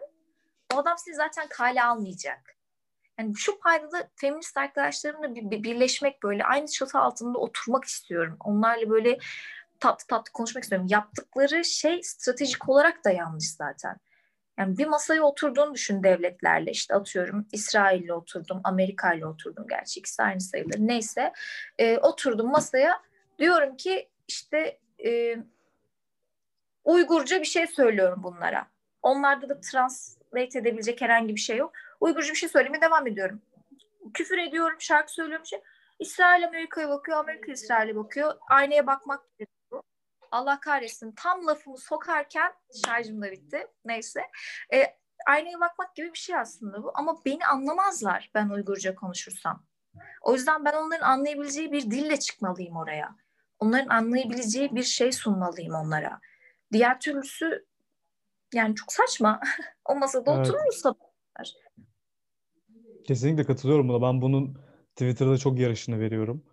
o 0.74 0.78
adam 0.78 0.98
seni 0.98 1.16
zaten 1.16 1.48
kale 1.50 1.84
almayacak. 1.84 2.56
Yani 3.20 3.34
şu 3.36 3.60
paydada 3.60 4.10
feminist 4.16 4.58
arkadaşlarımla 4.58 5.36
bir, 5.36 5.52
bir 5.52 5.64
birleşmek 5.64 6.24
böyle 6.24 6.44
aynı 6.46 6.68
çatı 6.68 7.00
altında 7.00 7.38
oturmak 7.40 7.84
istiyorum. 7.84 8.38
Onlarla 8.40 8.90
böyle 8.90 9.20
tatlı 9.80 10.08
tatlı 10.08 10.32
konuşmak 10.32 10.64
istiyorum. 10.64 10.88
Yaptıkları 10.90 11.66
şey 11.66 12.04
stratejik 12.04 12.70
olarak 12.70 13.06
da 13.06 13.12
yanlış 13.12 13.52
zaten. 13.52 13.98
Yani 14.60 14.78
bir 14.78 14.88
masaya 14.88 15.22
oturduğunu 15.22 15.74
düşün 15.74 16.04
devletlerle. 16.04 16.72
İşte 16.72 16.96
atıyorum 16.96 17.48
İsrail'le 17.52 18.10
oturdum, 18.10 18.62
Amerika'yla 18.64 19.28
oturdum. 19.28 19.66
Gerçi 19.70 20.00
ikisi 20.00 20.24
aynı 20.24 20.42
sayılır. 20.42 20.76
Neyse. 20.80 21.34
E, 21.80 21.98
oturdum 21.98 22.52
masaya. 22.52 23.02
Diyorum 23.40 23.78
ki 23.78 24.10
işte 24.28 24.80
e, 25.06 25.38
Uygurca 26.88 27.40
bir 27.40 27.46
şey 27.46 27.68
söylüyorum 27.68 28.24
bunlara. 28.24 28.68
Onlarda 29.02 29.50
da 29.50 29.60
translate 29.60 30.60
edebilecek 30.60 31.02
herhangi 31.02 31.36
bir 31.36 31.40
şey 31.40 31.58
yok. 31.58 31.74
Uygurca 32.00 32.30
bir 32.30 32.38
şey 32.38 32.50
söylemeye 32.50 32.82
devam 32.82 33.08
ediyorum. 33.08 33.42
Küfür 34.14 34.38
ediyorum, 34.38 34.78
şarkı 34.80 35.14
söylüyorum. 35.14 35.46
Şey. 35.46 35.60
İsrail 36.00 36.48
Amerika'ya 36.48 36.90
bakıyor, 36.90 37.18
Amerika 37.18 37.52
İsrail'e 37.52 37.96
bakıyor. 37.96 38.34
Aynaya 38.50 38.88
bakmak 38.88 39.24
Allah 40.32 40.60
kahretsin 40.60 41.12
tam 41.12 41.48
lafımı 41.48 41.78
sokarken 41.78 42.54
şarjım 42.86 43.22
da 43.22 43.32
bitti. 43.32 43.68
Neyse. 43.86 44.22
E, 44.74 44.84
aynaya 45.28 45.60
bakmak 45.60 45.96
gibi 45.96 46.14
bir 46.14 46.18
şey 46.18 46.36
aslında 46.36 46.84
bu. 46.84 46.92
Ama 46.96 47.18
beni 47.26 47.46
anlamazlar 47.46 48.32
ben 48.36 48.50
Uygurca 48.50 48.96
konuşursam. 48.96 49.66
O 50.22 50.34
yüzden 50.34 50.66
ben 50.66 50.74
onların 50.74 51.06
anlayabileceği 51.06 51.72
bir 51.72 51.92
dille 51.92 52.20
çıkmalıyım 52.20 52.76
oraya. 52.76 53.16
Onların 53.60 53.90
anlayabileceği 53.90 54.76
bir 54.76 54.84
şey 54.84 55.12
sunmalıyım 55.12 55.74
onlara. 55.74 56.20
Diğer 56.72 57.00
türlüsü 57.00 57.66
yani 58.54 58.76
çok 58.76 58.94
saçma. 58.94 59.40
o 59.86 59.96
masada 59.96 60.36
evet. 60.36 60.48
otururuz 60.48 60.76
sabahlar. 60.76 61.54
Kesinlikle 63.08 63.44
katılıyorum 63.44 63.90
buna. 63.90 64.02
Ben 64.02 64.22
bunun 64.22 64.58
Twitter'da 64.96 65.38
çok 65.38 65.60
yarışını 65.60 66.00
veriyorum. 66.00 66.44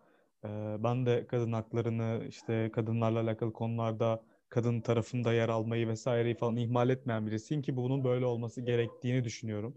Ben 0.79 1.07
de 1.07 1.27
kadın 1.27 1.53
haklarını 1.53 2.25
işte 2.29 2.71
kadınlarla 2.73 3.21
alakalı 3.21 3.53
konularda 3.53 4.23
kadın 4.49 4.81
tarafında 4.81 5.33
yer 5.33 5.49
almayı 5.49 5.89
vesaireyi 5.89 6.35
falan 6.35 6.57
ihmal 6.57 6.91
etmeyen 6.91 7.27
birisiyim 7.27 7.63
ki 7.63 7.77
bunun 7.77 8.05
böyle 8.05 8.27
olması 8.27 8.61
gerektiğini 8.61 9.25
düşünüyorum. 9.25 9.75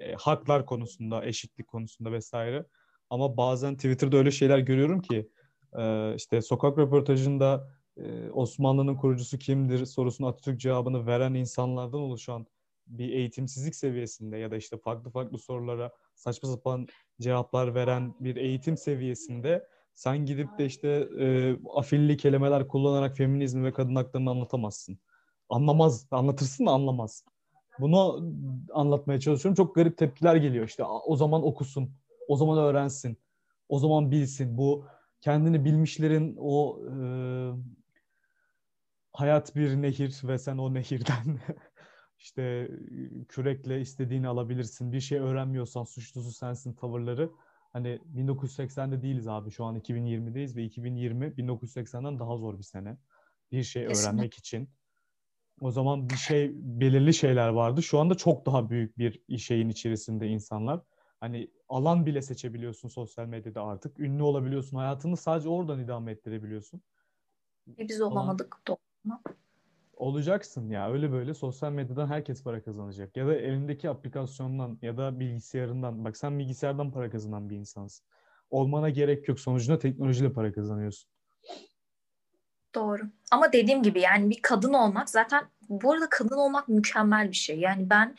E, 0.00 0.14
haklar 0.14 0.66
konusunda, 0.66 1.24
eşitlik 1.24 1.68
konusunda 1.68 2.12
vesaire. 2.12 2.66
Ama 3.10 3.36
bazen 3.36 3.74
Twitter'da 3.74 4.16
öyle 4.16 4.30
şeyler 4.30 4.58
görüyorum 4.58 5.00
ki 5.00 5.28
e, 5.78 6.14
işte 6.14 6.42
sokak 6.42 6.78
röportajında 6.78 7.68
e, 7.96 8.30
Osmanlı'nın 8.30 8.96
kurucusu 8.96 9.38
kimdir 9.38 9.86
sorusuna 9.86 10.28
Atatürk 10.28 10.60
cevabını 10.60 11.06
veren 11.06 11.34
insanlardan 11.34 12.00
oluşan 12.00 12.46
bir 12.86 13.08
eğitimsizlik 13.08 13.74
seviyesinde 13.74 14.36
ya 14.36 14.50
da 14.50 14.56
işte 14.56 14.78
farklı 14.78 15.10
farklı 15.10 15.38
sorulara 15.38 15.92
saçma 16.14 16.48
sapan 16.48 16.86
cevaplar 17.20 17.74
veren 17.74 18.14
bir 18.20 18.36
eğitim 18.36 18.76
seviyesinde 18.76 19.68
sen 20.00 20.26
gidip 20.26 20.58
de 20.58 20.66
işte 20.66 20.88
e, 21.18 21.56
afilli 21.74 22.16
kelimeler 22.16 22.68
kullanarak 22.68 23.16
feminizmi 23.16 23.64
ve 23.64 23.72
kadın 23.72 23.96
haklarını 23.96 24.30
anlatamazsın. 24.30 24.98
Anlamaz. 25.48 26.06
Anlatırsın 26.10 26.66
da 26.66 26.70
anlamaz. 26.70 27.24
Bunu 27.78 28.30
anlatmaya 28.72 29.20
çalışıyorum. 29.20 29.54
Çok 29.54 29.74
garip 29.74 29.98
tepkiler 29.98 30.36
geliyor. 30.36 30.66
İşte 30.66 30.84
o 30.84 31.16
zaman 31.16 31.46
okusun. 31.46 31.90
O 32.28 32.36
zaman 32.36 32.58
öğrensin. 32.58 33.18
O 33.68 33.78
zaman 33.78 34.10
bilsin. 34.10 34.58
Bu 34.58 34.84
kendini 35.20 35.64
bilmişlerin 35.64 36.36
o 36.40 36.80
e, 36.90 36.94
hayat 39.12 39.56
bir 39.56 39.82
nehir 39.82 40.20
ve 40.24 40.38
sen 40.38 40.58
o 40.58 40.74
nehirden 40.74 41.38
işte 42.18 42.70
kürekle 43.28 43.80
istediğini 43.80 44.28
alabilirsin. 44.28 44.92
Bir 44.92 45.00
şey 45.00 45.18
öğrenmiyorsan 45.18 45.84
suçlusu 45.84 46.32
sensin 46.32 46.72
tavırları 46.72 47.30
Hani 47.72 47.98
1980'de 48.04 49.02
değiliz 49.02 49.28
abi. 49.28 49.50
Şu 49.50 49.64
an 49.64 49.76
2020'deyiz 49.76 50.56
ve 50.56 50.64
2020 50.64 51.26
1980'den 51.26 52.18
daha 52.18 52.36
zor 52.36 52.58
bir 52.58 52.64
sene. 52.64 52.96
Bir 53.52 53.62
şey 53.62 53.86
Kesinlikle. 53.86 54.08
öğrenmek 54.08 54.34
için. 54.34 54.70
O 55.60 55.70
zaman 55.70 56.08
bir 56.08 56.16
şey 56.16 56.50
belirli 56.54 57.14
şeyler 57.14 57.48
vardı. 57.48 57.82
Şu 57.82 57.98
anda 57.98 58.14
çok 58.14 58.46
daha 58.46 58.70
büyük 58.70 58.98
bir 58.98 59.38
şeyin 59.38 59.68
içerisinde 59.68 60.26
insanlar. 60.26 60.80
Hani 61.20 61.50
alan 61.68 62.06
bile 62.06 62.22
seçebiliyorsun 62.22 62.88
sosyal 62.88 63.26
medyada 63.26 63.62
artık. 63.62 64.00
Ünlü 64.00 64.22
olabiliyorsun. 64.22 64.76
Hayatını 64.76 65.16
sadece 65.16 65.48
oradan 65.48 65.80
idame 65.80 66.12
ettirebiliyorsun. 66.12 66.82
E, 67.78 67.88
Biz 67.88 68.00
olamadık. 68.00 68.56
Doğru. 68.68 68.78
Olacaksın 70.00 70.70
ya. 70.70 70.92
Öyle 70.92 71.12
böyle 71.12 71.34
sosyal 71.34 71.72
medyadan 71.72 72.06
herkes 72.06 72.42
para 72.42 72.62
kazanacak. 72.62 73.16
Ya 73.16 73.26
da 73.26 73.34
elindeki 73.34 73.90
aplikasyondan 73.90 74.78
ya 74.82 74.96
da 74.96 75.20
bilgisayarından. 75.20 76.04
Bak 76.04 76.16
sen 76.16 76.38
bilgisayardan 76.38 76.90
para 76.90 77.10
kazanan 77.10 77.50
bir 77.50 77.56
insansın. 77.56 78.06
Olmana 78.50 78.90
gerek 78.90 79.28
yok. 79.28 79.40
Sonucunda 79.40 79.78
teknolojiyle 79.78 80.32
para 80.32 80.52
kazanıyorsun. 80.52 81.10
Doğru. 82.74 83.02
Ama 83.30 83.52
dediğim 83.52 83.82
gibi 83.82 84.00
yani 84.00 84.30
bir 84.30 84.42
kadın 84.42 84.72
olmak 84.72 85.10
zaten 85.10 85.44
bu 85.68 85.92
arada 85.92 86.08
kadın 86.10 86.36
olmak 86.36 86.68
mükemmel 86.68 87.28
bir 87.28 87.36
şey. 87.36 87.58
Yani 87.58 87.90
ben 87.90 88.16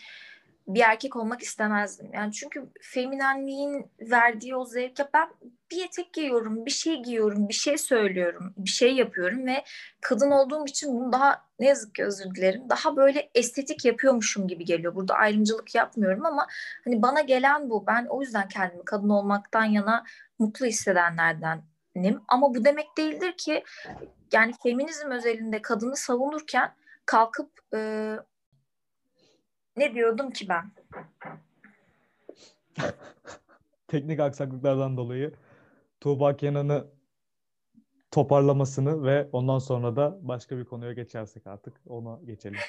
bir 0.75 0.82
erkek 0.82 1.16
olmak 1.16 1.42
istemezdim. 1.42 2.10
Yani 2.13 2.32
çünkü 2.32 2.70
feminenliğin 2.82 3.92
verdiği 4.00 4.56
o 4.56 4.66
zevk 4.66 5.00
ya 5.00 5.10
ben 5.13 5.30
bir 5.72 5.86
etek 5.86 6.13
giyiyorum, 6.13 6.66
bir 6.66 6.72
şey 6.72 7.04
giyiyorum, 7.04 7.50
bir 7.50 7.54
şey 7.54 7.78
söylüyorum, 7.78 8.54
bir 8.58 8.70
şey 8.70 8.96
yapıyorum 8.96 9.46
ve 9.46 9.63
kadın 10.01 10.32
olduğum 10.32 10.66
için 10.66 10.94
bunu 10.94 11.12
daha 11.12 11.46
ne 11.60 11.66
yazık 11.66 11.96
ki 11.96 12.06
özür 12.06 12.36
dilerim. 12.36 12.70
Daha 12.70 12.96
böyle 12.96 13.30
estetik 13.36 13.86
yapıyormuşum 13.86 14.48
gibi 14.48 14.66
geliyor. 14.66 14.96
Burada 14.96 15.13
ayrımcılık 15.13 15.75
yapmıyorum 15.75 16.25
ama 16.25 16.48
hani 16.86 17.01
bana 17.01 17.22
gelen 17.22 17.70
bu. 17.70 17.88
Ben 17.88 18.06
o 18.10 18.22
yüzden 18.22 18.48
kendimi 18.48 18.86
kadın 18.86 19.10
olmaktan 19.10 19.66
yana 19.66 20.04
mutlu 20.40 20.66
hissedenlerdenim. 20.66 22.22
Ama 22.28 22.56
bu 22.56 22.66
demek 22.66 22.98
değildir 22.98 23.34
ki 23.38 23.63
yani 24.34 24.54
feminizm 24.63 25.12
özelinde 25.12 25.62
kadını 25.62 25.96
savunurken 25.96 26.74
kalkıp 27.06 27.51
e, 27.75 28.16
ne 29.78 29.94
diyordum 29.96 30.32
ki 30.32 30.50
ben? 30.50 30.72
Teknik 33.88 34.20
aksaklıklardan 34.20 34.98
dolayı 34.98 35.34
Tuğba 36.00 36.38
Kenan'ı 36.38 36.88
toparlamasını 38.12 39.04
ve 39.04 39.28
ondan 39.32 39.60
sonra 39.60 39.96
da 39.96 40.18
başka 40.22 40.58
bir 40.58 40.66
konuya 40.66 40.94
geçersek 40.94 41.48
artık 41.48 41.74
ona 41.88 42.20
geçelim. 42.25 42.60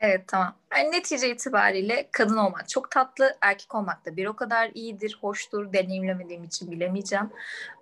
Evet 0.00 0.28
tamam. 0.28 0.56
Yani 0.76 0.92
netice 0.92 1.30
itibariyle 1.30 2.08
kadın 2.12 2.36
olmak 2.36 2.68
çok 2.68 2.90
tatlı, 2.90 3.36
erkek 3.40 3.74
olmak 3.74 4.06
da 4.06 4.16
bir 4.16 4.26
o 4.26 4.36
kadar 4.36 4.70
iyidir, 4.74 5.18
hoştur. 5.20 5.72
Deneyimlemediğim 5.72 6.44
için 6.44 6.70
bilemeyeceğim. 6.70 7.30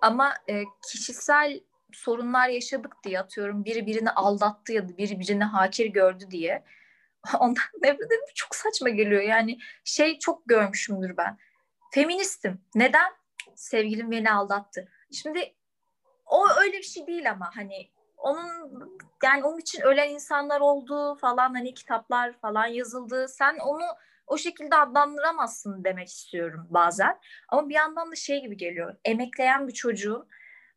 Ama 0.01 0.33
e, 0.49 0.63
kişisel 0.91 1.59
sorunlar 1.91 2.49
yaşadık 2.49 2.93
diye 3.03 3.19
atıyorum 3.19 3.65
biri 3.65 3.85
birini 3.85 4.11
aldattı 4.11 4.73
ya 4.73 4.89
da 4.89 4.97
biri 4.97 5.19
birini 5.19 5.43
hakir 5.43 5.85
gördü 5.85 6.25
diye 6.31 6.63
ondan 7.39 7.63
nefret 7.81 8.07
ederim. 8.07 8.23
Çok 8.35 8.55
saçma 8.55 8.89
geliyor. 8.89 9.21
Yani 9.21 9.57
şey 9.83 10.19
çok 10.19 10.45
görmüşümdür 10.45 11.17
ben. 11.17 11.37
Feministim. 11.91 12.61
Neden? 12.75 13.13
Sevgilim 13.55 14.11
beni 14.11 14.31
aldattı. 14.31 14.91
Şimdi 15.11 15.53
o 16.25 16.47
öyle 16.61 16.77
bir 16.77 16.83
şey 16.83 17.07
değil 17.07 17.31
ama 17.31 17.51
hani 17.55 17.91
onun 18.17 18.49
yani 19.23 19.43
onun 19.43 19.59
için 19.59 19.81
ölen 19.81 20.09
insanlar 20.09 20.61
oldu 20.61 21.15
falan 21.15 21.53
hani 21.53 21.73
kitaplar 21.73 22.33
falan 22.33 22.67
yazıldı. 22.67 23.27
Sen 23.27 23.57
onu 23.57 23.83
o 24.27 24.37
şekilde 24.37 24.75
adlandıramazsın 24.75 25.83
demek 25.83 26.07
istiyorum 26.07 26.67
bazen. 26.69 27.19
Ama 27.49 27.69
bir 27.69 27.73
yandan 27.73 28.11
da 28.11 28.15
şey 28.15 28.41
gibi 28.41 28.57
geliyor. 28.57 28.95
Emekleyen 29.05 29.67
bir 29.67 29.73
çocuğun 29.73 30.27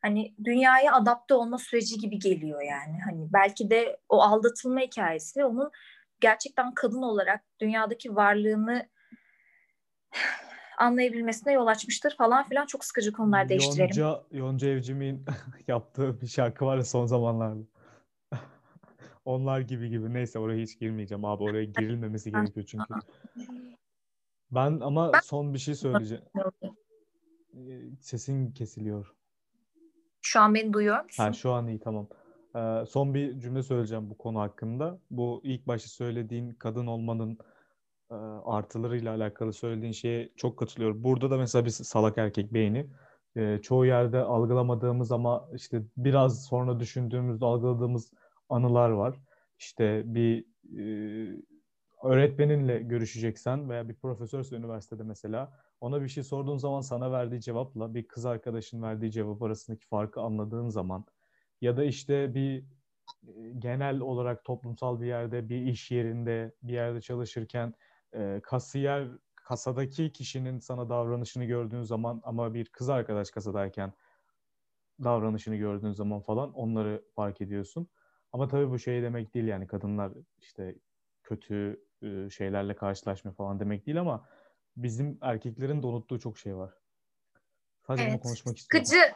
hani 0.03 0.35
dünyaya 0.45 0.93
adapte 0.93 1.35
olma 1.35 1.59
süreci 1.59 1.99
gibi 1.99 2.19
geliyor 2.19 2.63
yani. 2.63 3.01
Hani 3.05 3.33
belki 3.33 3.71
de 3.71 4.01
o 4.09 4.23
aldatılma 4.23 4.81
hikayesi 4.81 5.45
onun 5.45 5.71
gerçekten 6.21 6.75
kadın 6.75 7.03
olarak 7.03 7.45
dünyadaki 7.61 8.17
varlığını 8.17 8.89
anlayabilmesine 10.79 11.53
yol 11.53 11.67
açmıştır 11.67 12.17
falan 12.17 12.49
filan 12.49 12.67
çok 12.67 12.85
sıkıcı 12.85 13.13
konular 13.13 13.49
değiştirelim. 13.49 13.83
Yonca, 13.83 14.23
Yonca 14.31 14.69
Evcimik'in 14.69 15.25
yaptığı 15.69 16.21
bir 16.21 16.27
şarkı 16.27 16.67
var 16.67 16.77
ya 16.77 16.85
son 16.85 17.07
zamanlarda. 17.07 17.63
Onlar 19.25 19.61
gibi 19.61 19.89
gibi. 19.91 20.15
Neyse 20.15 20.39
oraya 20.39 20.63
hiç 20.63 20.79
girmeyeceğim 20.79 21.25
abi. 21.25 21.43
Oraya 21.43 21.65
girilmemesi 21.65 22.31
gerekiyor 22.33 22.67
çünkü. 22.67 22.95
Ben 24.51 24.81
ama 24.81 25.13
son 25.25 25.55
bir 25.55 25.59
şey 25.59 25.75
söyleyeceğim. 25.75 26.25
Ee, 27.55 27.81
sesin 28.01 28.53
kesiliyor. 28.53 29.15
Şu 30.21 30.41
an 30.41 30.55
beni 30.55 30.73
duyuyor 30.73 31.05
musun? 31.05 31.23
Ha, 31.23 31.33
şu 31.33 31.53
an 31.53 31.67
iyi 31.67 31.79
tamam. 31.79 32.09
Ee, 32.57 32.87
son 32.87 33.15
bir 33.15 33.41
cümle 33.41 33.63
söyleyeceğim 33.63 34.11
bu 34.11 34.19
konu 34.19 34.41
hakkında. 34.41 34.99
Bu 35.11 35.41
ilk 35.45 35.67
başta 35.67 35.89
söylediğin 35.89 36.51
kadın 36.51 36.87
olmanın 36.87 37.39
e, 38.11 38.15
artılarıyla 38.45 39.15
alakalı 39.15 39.53
söylediğin 39.53 39.93
şeye 39.93 40.33
çok 40.37 40.59
katılıyorum. 40.59 41.05
Burada 41.05 41.31
da 41.31 41.37
mesela 41.39 41.65
bir 41.65 41.71
salak 41.71 42.19
erkek 42.19 42.55
beyni 42.55 42.87
e, 43.37 43.59
çoğu 43.63 43.87
yerde 43.87 44.19
algılamadığımız 44.19 45.13
ama 45.13 45.49
işte 45.55 45.83
biraz 45.97 46.47
sonra 46.47 46.81
düşündüğümüzde 46.81 47.45
algıladığımız 47.45 48.13
anılar 48.49 48.91
var. 48.91 49.17
İşte 49.59 50.03
bir 50.07 50.45
e, 50.79 51.43
öğretmeninle 52.03 52.79
görüşeceksen 52.79 53.71
veya 53.71 53.89
bir 53.89 53.95
profesörse 53.95 54.57
üniversitede 54.57 55.03
mesela 55.03 55.53
ona 55.81 56.03
bir 56.03 56.09
şey 56.09 56.23
sorduğun 56.23 56.57
zaman 56.57 56.81
sana 56.81 57.13
verdiği 57.13 57.41
cevapla 57.41 57.95
bir 57.95 58.09
kız 58.09 58.27
arkadaşın 58.27 58.83
verdiği 58.83 59.13
cevap 59.13 59.43
arasındaki 59.43 59.87
farkı 59.87 60.21
anladığın 60.21 60.69
zaman 60.69 61.05
ya 61.61 61.77
da 61.77 61.85
işte 61.85 62.35
bir 62.35 62.65
genel 63.59 64.01
olarak 64.01 64.45
toplumsal 64.45 65.01
bir 65.01 65.07
yerde, 65.07 65.49
bir 65.49 65.61
iş 65.61 65.91
yerinde, 65.91 66.55
bir 66.63 66.73
yerde 66.73 67.01
çalışırken 67.01 67.75
e, 68.13 68.41
kasiyer 68.43 69.09
kasadaki 69.35 70.13
kişinin 70.13 70.59
sana 70.59 70.89
davranışını 70.89 71.45
gördüğün 71.45 71.83
zaman 71.83 72.21
ama 72.25 72.55
bir 72.55 72.67
kız 72.67 72.89
arkadaş 72.89 73.31
kasadayken 73.31 73.93
davranışını 75.05 75.57
gördüğün 75.57 75.93
zaman 75.93 76.21
falan 76.21 76.53
onları 76.53 77.05
fark 77.15 77.41
ediyorsun. 77.41 77.89
Ama 78.33 78.49
tabii 78.49 78.71
bu 78.71 78.79
şey 78.79 79.03
demek 79.03 79.35
değil 79.35 79.47
yani 79.47 79.67
kadınlar 79.67 80.13
işte 80.39 80.75
kötü 81.23 81.85
e, 82.03 82.31
şeylerle 82.31 82.77
karşılaşma 82.77 83.33
falan 83.33 83.61
demek 83.61 83.87
değil 83.87 84.01
ama 84.01 84.29
bizim 84.77 85.19
erkeklerin 85.21 85.83
de 85.83 85.87
unuttuğu 85.87 86.19
çok 86.19 86.39
şey 86.39 86.57
var. 86.57 86.75
Sadece 87.87 88.03
evet. 88.03 88.13
bunu 88.13 88.21
konuşmak 88.21 88.59
istiyorum. 88.59 88.87
Sıkıcı, 88.87 89.15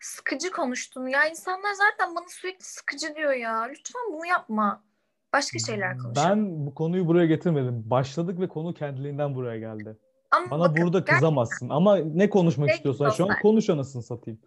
sıkıcı 0.00 0.50
konuştun. 0.50 1.06
Ya 1.06 1.28
insanlar 1.28 1.72
zaten 1.72 2.14
bana 2.14 2.28
sürekli 2.28 2.64
sıkıcı 2.64 3.14
diyor 3.14 3.32
ya. 3.32 3.62
Lütfen 3.62 4.02
bunu 4.12 4.26
yapma. 4.26 4.84
Başka 5.32 5.58
şeyler 5.58 5.98
konuşalım. 5.98 6.30
Ben 6.30 6.66
bu 6.66 6.74
konuyu 6.74 7.06
buraya 7.06 7.26
getirmedim. 7.26 7.90
Başladık 7.90 8.40
ve 8.40 8.48
konu 8.48 8.74
kendiliğinden 8.74 9.34
buraya 9.34 9.58
geldi. 9.58 9.96
Ama 10.30 10.50
Bana 10.50 10.60
bakın, 10.60 10.82
burada 10.82 11.04
kızamazsın. 11.04 11.68
Gerçekten... 11.68 11.76
Ama 11.76 11.96
ne 11.96 12.30
konuşmak 12.30 12.70
istiyorsan 12.70 13.06
dostlar. 13.06 13.26
şu 13.26 13.32
an 13.32 13.40
konuş 13.42 13.70
anasını 13.70 14.02
satayım. 14.02 14.40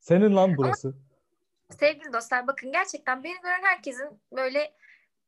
Senin 0.00 0.36
lan 0.36 0.56
burası. 0.56 0.88
Ama, 0.88 1.78
sevgili 1.78 2.12
dostlar 2.12 2.46
bakın 2.46 2.72
gerçekten 2.72 3.24
beni 3.24 3.40
gören 3.42 3.62
herkesin 3.62 4.20
böyle 4.36 4.74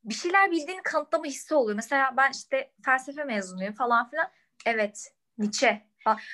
bir 0.05 0.15
şeyler 0.15 0.51
bildiğini 0.51 0.83
kanıtlama 0.83 1.25
hissi 1.25 1.55
oluyor. 1.55 1.77
Mesela 1.77 2.15
ben 2.17 2.31
işte 2.31 2.73
felsefe 2.85 3.25
mezunuyum 3.25 3.75
falan 3.75 4.11
filan. 4.11 4.29
Evet 4.67 5.15
Nietzsche 5.39 5.90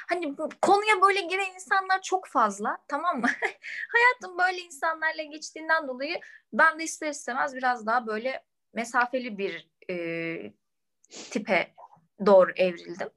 Hani 0.08 0.36
konuya 0.62 1.02
böyle 1.02 1.20
giren 1.20 1.54
insanlar 1.54 2.02
çok 2.02 2.26
fazla 2.26 2.78
tamam 2.88 3.20
mı? 3.20 3.26
Hayatım 3.88 4.38
böyle 4.38 4.58
insanlarla 4.58 5.22
geçtiğinden 5.22 5.88
dolayı 5.88 6.20
ben 6.52 6.78
de 6.78 6.84
ister 6.84 7.10
istemez 7.10 7.54
biraz 7.54 7.86
daha 7.86 8.06
böyle 8.06 8.42
mesafeli 8.74 9.38
bir 9.38 9.68
e, 9.90 10.52
tipe 11.08 11.74
doğru 12.26 12.52
evrildim. 12.56 13.08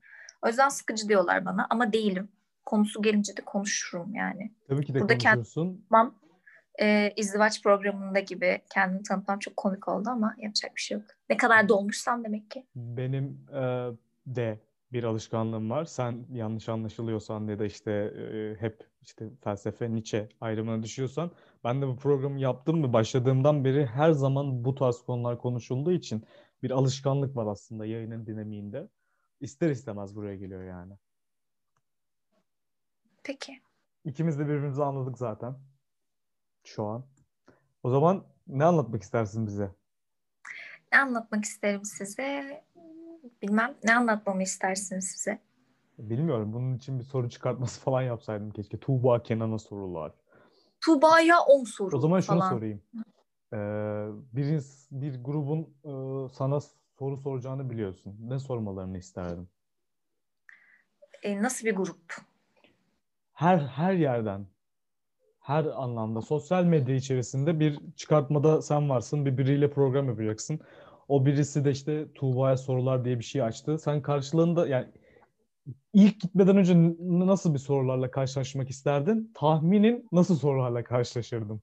O 0.42 0.48
yüzden 0.48 0.70
sıkıcı 0.70 1.10
diyorlar 1.10 1.46
bana 1.46 1.68
ama 1.70 1.94
değilim. 1.94 2.30
Konusu 2.66 3.02
gelince 3.02 3.38
de 3.38 3.42
konuşurum 3.42 4.16
yani. 4.16 4.52
Tabii 4.68 4.86
ki 4.86 4.94
de 4.94 5.00
Burada 5.00 5.18
konuşuyorsun. 5.18 5.86
Kendim, 5.92 6.14
e, 6.82 7.14
izdivaç 7.16 7.64
programında 7.64 8.20
gibi 8.20 8.62
kendimi 8.74 9.04
tanıtmam 9.04 9.40
çok 9.40 9.58
komik 9.58 9.88
oldu 9.88 10.10
ama 10.10 10.36
yapacak 10.38 10.76
bir 10.76 10.82
şey 10.82 10.98
yok. 10.98 11.08
Ne 11.30 11.38
kadar 11.38 11.70
dolmuşsam 11.70 12.24
demek 12.24 12.52
ki. 12.52 12.66
Benim 12.76 13.46
e, 13.54 13.88
de 14.26 14.60
bir 14.92 15.04
alışkanlığım 15.04 15.70
var. 15.70 15.86
Sen 15.86 16.26
yanlış 16.32 16.70
anlaşılıyorsan 16.70 17.48
ya 17.48 17.60
da 17.60 17.66
işte 17.66 17.92
e, 17.92 18.56
hep 18.62 18.88
işte 19.02 19.30
felsefe, 19.44 19.92
Nietzsche 19.92 20.30
ayrımına 20.42 20.84
düşüyorsan 20.84 21.32
ben 21.64 21.82
de 21.82 21.88
bu 21.88 21.98
programı 21.98 22.40
yaptım 22.40 22.80
mı 22.80 22.94
başladığımdan 22.94 23.66
beri 23.66 23.86
her 23.86 24.12
zaman 24.12 24.66
bu 24.66 24.76
tarz 24.76 25.02
konular 25.02 25.38
konuşulduğu 25.38 25.92
için 25.92 26.24
bir 26.64 26.72
alışkanlık 26.72 27.36
var 27.36 27.48
aslında 27.48 27.86
yayının 27.86 28.26
dinamiğinde. 28.26 28.90
İster 29.40 29.70
istemez 29.70 30.16
buraya 30.16 30.36
geliyor 30.36 30.64
yani. 30.64 30.94
Peki. 33.24 33.62
İkimiz 34.06 34.40
de 34.40 34.46
birbirimizi 34.46 34.84
anladık 34.84 35.18
zaten. 35.18 35.56
Şu 36.64 36.86
an. 36.86 37.06
O 37.84 37.90
zaman 37.90 38.26
ne 38.48 38.66
anlatmak 38.66 39.04
istersin 39.04 39.48
bize? 39.48 39.72
Ne 40.92 41.00
anlatmak 41.00 41.46
isterim 41.46 41.86
size? 41.86 42.64
Bilmem. 43.42 43.76
Ne 43.84 43.96
anlatmamı 43.96 44.44
istersiniz 44.44 45.06
size? 45.06 45.40
Bilmiyorum. 45.98 46.54
Bunun 46.54 46.76
için 46.76 47.00
bir 47.00 47.04
soru 47.04 47.30
çıkartması 47.30 47.80
falan 47.84 48.02
yapsaydım 48.02 48.52
keşke. 48.52 48.80
Tuğba 48.80 49.24
Kenan'a 49.24 49.60
sorular. 49.60 50.12
Tuğba'ya 50.82 51.40
10 51.40 51.64
soru 51.64 51.96
O 51.98 52.00
zaman 52.00 52.20
şunu 52.20 52.40
falan. 52.40 52.50
sorayım. 52.50 52.82
Ee, 53.54 53.58
bir, 54.34 54.64
bir 54.92 55.24
grubun 55.24 55.60
e, 55.84 55.92
sana 56.34 56.60
soru 57.00 57.18
soracağını 57.18 57.70
biliyorsun. 57.70 58.16
Ne 58.20 58.40
sormalarını 58.40 58.98
isterdin? 58.98 59.50
E, 61.24 61.42
nasıl 61.42 61.66
bir 61.66 61.76
grup? 61.76 62.16
Her 63.34 63.58
her 63.60 63.94
yerden, 63.94 64.48
her 65.40 65.66
anlamda 65.66 66.22
sosyal 66.22 66.64
medya 66.64 66.96
içerisinde 66.96 67.60
bir 67.60 67.80
çıkartmada 67.96 68.62
sen 68.62 68.90
varsın. 68.90 69.26
Bir 69.26 69.38
biriyle 69.38 69.72
program 69.72 70.08
yapacaksın. 70.08 70.60
O 71.10 71.26
birisi 71.26 71.66
de 71.66 71.72
işte 71.72 72.14
Tuğba'ya 72.14 72.58
sorular 72.58 73.06
diye 73.06 73.20
bir 73.20 73.24
şey 73.24 73.42
açtı. 73.42 73.78
Sen 73.80 74.02
karşılığında 74.02 74.68
yani 74.68 74.88
ilk 75.94 76.22
gitmeden 76.22 76.58
önce 76.58 76.74
nasıl 77.28 77.54
bir 77.54 77.60
sorularla 77.60 78.12
karşılaşmak 78.12 78.70
isterdin? 78.70 79.32
Tahminin 79.36 80.08
nasıl 80.12 80.36
sorularla 80.36 80.84
karşılaşırdın? 80.84 81.62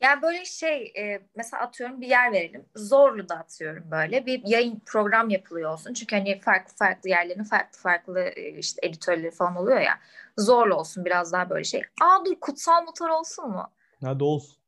Yani 0.00 0.22
böyle 0.22 0.44
şey 0.44 0.92
e, 0.98 1.20
mesela 1.36 1.62
atıyorum 1.62 2.00
bir 2.00 2.06
yer 2.06 2.32
verelim. 2.32 2.64
Zorlu 2.76 3.28
da 3.28 3.34
atıyorum 3.34 3.90
böyle. 3.90 4.26
Bir 4.26 4.42
yayın 4.46 4.82
program 4.86 5.30
yapılıyor 5.30 5.72
olsun. 5.72 5.94
Çünkü 5.94 6.16
hani 6.16 6.40
farklı 6.40 6.74
farklı 6.76 7.08
yerlerin 7.10 7.44
farklı 7.44 7.78
farklı 7.78 8.20
e, 8.20 8.58
işte 8.58 8.86
editörleri 8.86 9.30
falan 9.30 9.56
oluyor 9.56 9.80
ya. 9.80 9.98
Zorlu 10.38 10.74
olsun 10.74 11.04
biraz 11.04 11.32
daha 11.32 11.50
böyle 11.50 11.64
şey. 11.64 11.82
Aa 12.02 12.24
dur 12.24 12.34
kutsal 12.40 12.84
motor 12.84 13.08
olsun 13.08 13.50
mu? 13.50 13.70
Hadi 14.04 14.24
olsun. 14.24 14.63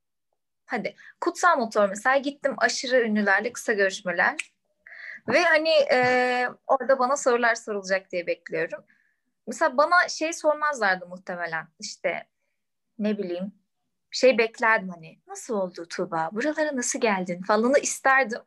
Hadi 0.66 0.96
kutsal 1.20 1.58
motor 1.58 1.88
mesela 1.88 2.16
gittim 2.16 2.54
aşırı 2.58 3.00
ünlülerle 3.00 3.52
kısa 3.52 3.72
görüşmeler. 3.72 4.36
Ve 5.28 5.42
hani 5.42 5.70
e, 5.92 6.48
orada 6.66 6.98
bana 6.98 7.16
sorular 7.16 7.54
sorulacak 7.54 8.12
diye 8.12 8.26
bekliyorum. 8.26 8.84
Mesela 9.46 9.76
bana 9.76 10.08
şey 10.08 10.32
sormazlardı 10.32 11.06
muhtemelen. 11.06 11.68
İşte 11.80 12.26
ne 12.98 13.18
bileyim 13.18 13.52
şey 14.10 14.38
beklerdim 14.38 14.88
hani 14.88 15.18
nasıl 15.26 15.54
oldu 15.54 15.86
Tuğba 15.88 16.30
buralara 16.32 16.76
nasıl 16.76 17.00
geldin 17.00 17.42
falanı 17.42 17.78
isterdim 17.78 18.40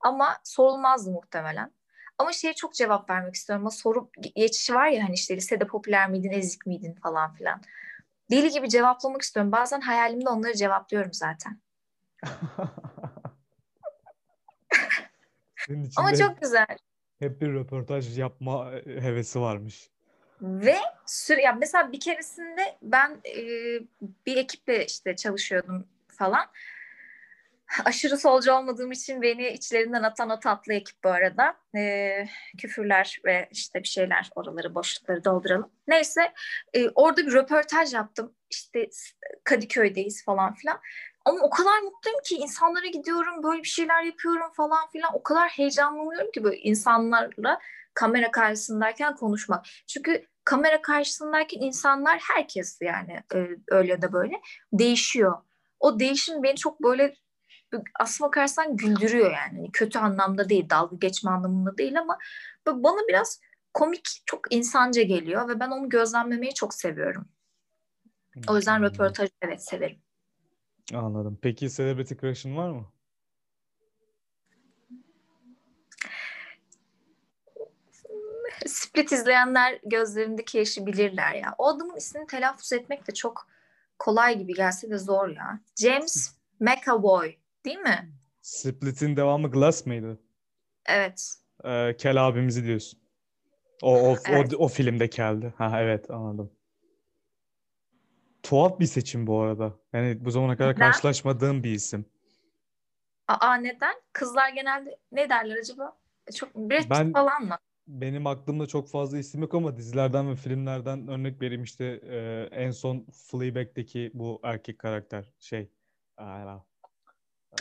ama 0.00 0.36
sorulmazdı 0.44 1.10
muhtemelen. 1.10 1.72
Ama 2.18 2.32
şeye 2.32 2.54
çok 2.54 2.74
cevap 2.74 3.10
vermek 3.10 3.34
istiyorum. 3.34 3.62
Ama 3.62 3.70
soru 3.70 4.10
geçişi 4.36 4.74
var 4.74 4.86
ya 4.86 5.04
hani 5.04 5.14
işte 5.14 5.36
lisede 5.36 5.66
popüler 5.66 6.10
miydin, 6.10 6.30
ezik 6.30 6.66
miydin 6.66 6.94
falan 6.94 7.34
filan. 7.34 7.60
Deli 8.30 8.50
gibi 8.50 8.68
cevaplamak 8.68 9.22
istiyorum. 9.22 9.52
Bazen 9.52 9.80
hayalimde 9.80 10.28
onları 10.28 10.54
cevaplıyorum 10.54 11.12
zaten. 11.12 11.60
Ama 15.96 16.14
çok 16.14 16.40
güzel. 16.40 16.76
Hep 17.18 17.40
bir 17.40 17.52
röportaj 17.54 18.18
yapma 18.18 18.72
hevesi 18.86 19.40
varmış. 19.40 19.90
Ve 20.42 20.76
süre 21.06 21.42
ya 21.42 21.52
mesela 21.52 21.92
bir 21.92 22.00
keresinde 22.00 22.76
ben 22.82 23.20
e, 23.24 23.42
bir 24.26 24.36
ekiple 24.36 24.86
işte 24.86 25.16
çalışıyordum 25.16 25.88
falan. 26.08 26.46
Aşırı 27.84 28.18
solcu 28.18 28.52
olmadığım 28.52 28.92
için 28.92 29.22
beni 29.22 29.48
içlerinden 29.48 30.02
atan 30.02 30.30
o 30.30 30.40
tatlı 30.40 30.72
ekip 30.72 31.04
bu 31.04 31.08
arada. 31.08 31.56
E, 31.76 32.10
küfürler 32.58 33.18
ve 33.24 33.48
işte 33.50 33.82
bir 33.82 33.88
şeyler 33.88 34.30
oraları 34.34 34.74
boşlukları 34.74 35.24
dolduralım. 35.24 35.72
Neyse 35.88 36.32
e, 36.74 36.88
orada 36.88 37.26
bir 37.26 37.32
röportaj 37.32 37.94
yaptım. 37.94 38.34
İşte 38.50 38.88
Kadıköy'deyiz 39.44 40.24
falan 40.24 40.54
filan. 40.54 40.80
Ama 41.26 41.40
o 41.40 41.50
kadar 41.50 41.78
mutluyum 41.78 42.20
ki 42.24 42.36
insanlara 42.36 42.86
gidiyorum 42.86 43.42
böyle 43.42 43.62
bir 43.62 43.68
şeyler 43.68 44.02
yapıyorum 44.02 44.52
falan 44.52 44.88
filan. 44.92 45.10
O 45.14 45.22
kadar 45.22 45.48
heyecanlanıyorum 45.48 46.30
ki 46.30 46.44
böyle 46.44 46.58
insanlarla 46.58 47.60
kamera 47.94 48.30
karşısındayken 48.30 49.16
konuşmak. 49.16 49.66
Çünkü 49.86 50.26
kamera 50.44 50.82
karşısındayken 50.82 51.60
insanlar 51.60 52.18
herkes 52.18 52.78
yani 52.80 53.22
e, 53.34 53.48
öyle 53.68 53.92
ya 53.92 54.02
da 54.02 54.12
böyle 54.12 54.40
değişiyor. 54.72 55.36
O 55.80 56.00
değişim 56.00 56.42
beni 56.42 56.56
çok 56.56 56.82
böyle 56.82 57.14
aslında 58.00 58.28
bakarsan 58.28 58.76
güldürüyor 58.76 59.30
yani. 59.30 59.56
Hani 59.56 59.72
kötü 59.72 59.98
anlamda 59.98 60.48
değil, 60.48 60.70
dalga 60.70 60.96
geçme 60.96 61.30
anlamında 61.30 61.78
değil 61.78 62.00
ama 62.00 62.18
bana 62.66 63.08
biraz 63.08 63.40
komik, 63.74 64.22
çok 64.26 64.54
insanca 64.54 65.02
geliyor 65.02 65.48
ve 65.48 65.60
ben 65.60 65.70
onu 65.70 65.88
gözlemlemeyi 65.88 66.54
çok 66.54 66.74
seviyorum. 66.74 67.28
O 68.48 68.56
yüzden 68.56 68.82
röportaj 68.82 69.30
evet 69.42 69.64
severim. 69.64 70.05
Anladım. 70.94 71.38
Peki 71.42 71.70
celebrity 71.70 72.14
crush'ın 72.14 72.56
var 72.56 72.70
mı? 72.70 72.86
Split 78.66 79.12
izleyenler 79.12 79.80
gözlerindeki 79.84 80.58
yaşı 80.58 80.86
bilirler 80.86 81.34
ya. 81.34 81.54
O 81.58 81.68
adamın 81.68 81.96
ismini 81.96 82.26
telaffuz 82.26 82.72
etmek 82.72 83.08
de 83.08 83.14
çok 83.14 83.48
kolay 83.98 84.38
gibi 84.38 84.54
gelse 84.54 84.90
de 84.90 84.98
zor 84.98 85.28
ya. 85.28 85.60
James 85.80 86.34
McAvoy 86.60 87.34
değil 87.64 87.78
mi? 87.78 88.12
Split'in 88.42 89.16
devamı 89.16 89.50
Glass 89.50 89.86
mıydı? 89.86 90.18
Evet. 90.86 91.34
Ee, 91.64 91.96
Kel 91.98 92.26
abimizi 92.26 92.64
diyorsun. 92.64 93.00
O 93.82 94.10
o, 94.10 94.16
evet. 94.28 94.54
o 94.54 94.64
o 94.64 94.68
filmde 94.68 95.10
Kel'di. 95.10 95.54
Ha 95.58 95.82
evet 95.82 96.10
anladım. 96.10 96.55
Tuhaf 98.48 98.80
bir 98.80 98.86
seçim 98.86 99.26
bu 99.26 99.40
arada. 99.40 99.74
Yani 99.92 100.24
bu 100.24 100.30
zamana 100.30 100.56
kadar 100.56 100.70
neden? 100.70 100.78
karşılaşmadığım 100.78 101.62
bir 101.62 101.70
isim. 101.70 102.06
Aa 103.28 103.54
neden? 103.54 103.94
Kızlar 104.12 104.48
genelde 104.48 104.98
ne 105.12 105.28
derler 105.28 105.56
acaba? 105.56 105.96
Çok 106.34 106.54
Brad 106.54 106.90
ben, 106.90 107.12
falan 107.12 107.42
mı? 107.42 107.56
benim 107.88 108.26
aklımda 108.26 108.66
çok 108.66 108.88
fazla 108.88 109.18
isim 109.18 109.42
yok 109.42 109.54
ama 109.54 109.76
dizilerden 109.76 110.30
ve 110.30 110.36
filmlerden 110.36 111.08
örnek 111.08 111.42
vereyim 111.42 111.62
işte 111.62 111.84
e, 111.84 112.48
en 112.52 112.70
son 112.70 113.06
Fleabag'deki 113.12 114.10
bu 114.14 114.40
erkek 114.42 114.78
karakter 114.78 115.32
şey. 115.38 115.70
Aa, 116.16 116.58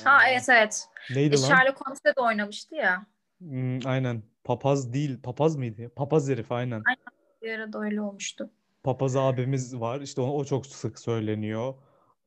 ha 0.04 0.30
evet 0.30 0.50
evet. 0.50 0.88
Neydi 1.10 1.36
e, 1.36 1.42
lan? 1.42 1.48
Sherlock 1.48 1.82
Holmes'te 1.86 2.16
de 2.16 2.22
oynamıştı 2.22 2.76
ya. 2.76 3.06
Hmm, 3.40 3.80
aynen. 3.86 4.24
Papaz 4.44 4.94
değil. 4.94 5.22
Papaz 5.22 5.56
mıydı? 5.56 5.92
Papaz 5.96 6.30
herif 6.30 6.52
aynen. 6.52 6.84
Aynen. 6.88 7.06
Bir 7.42 7.60
arada 7.60 7.80
öyle 7.80 8.02
olmuştu. 8.02 8.50
Papaz 8.86 9.16
abimiz 9.16 9.80
var. 9.80 10.02
İşte 10.02 10.22
o, 10.22 10.38
o 10.38 10.46
çok 10.46 10.66
sık 10.66 11.00
söyleniyor. 11.00 11.74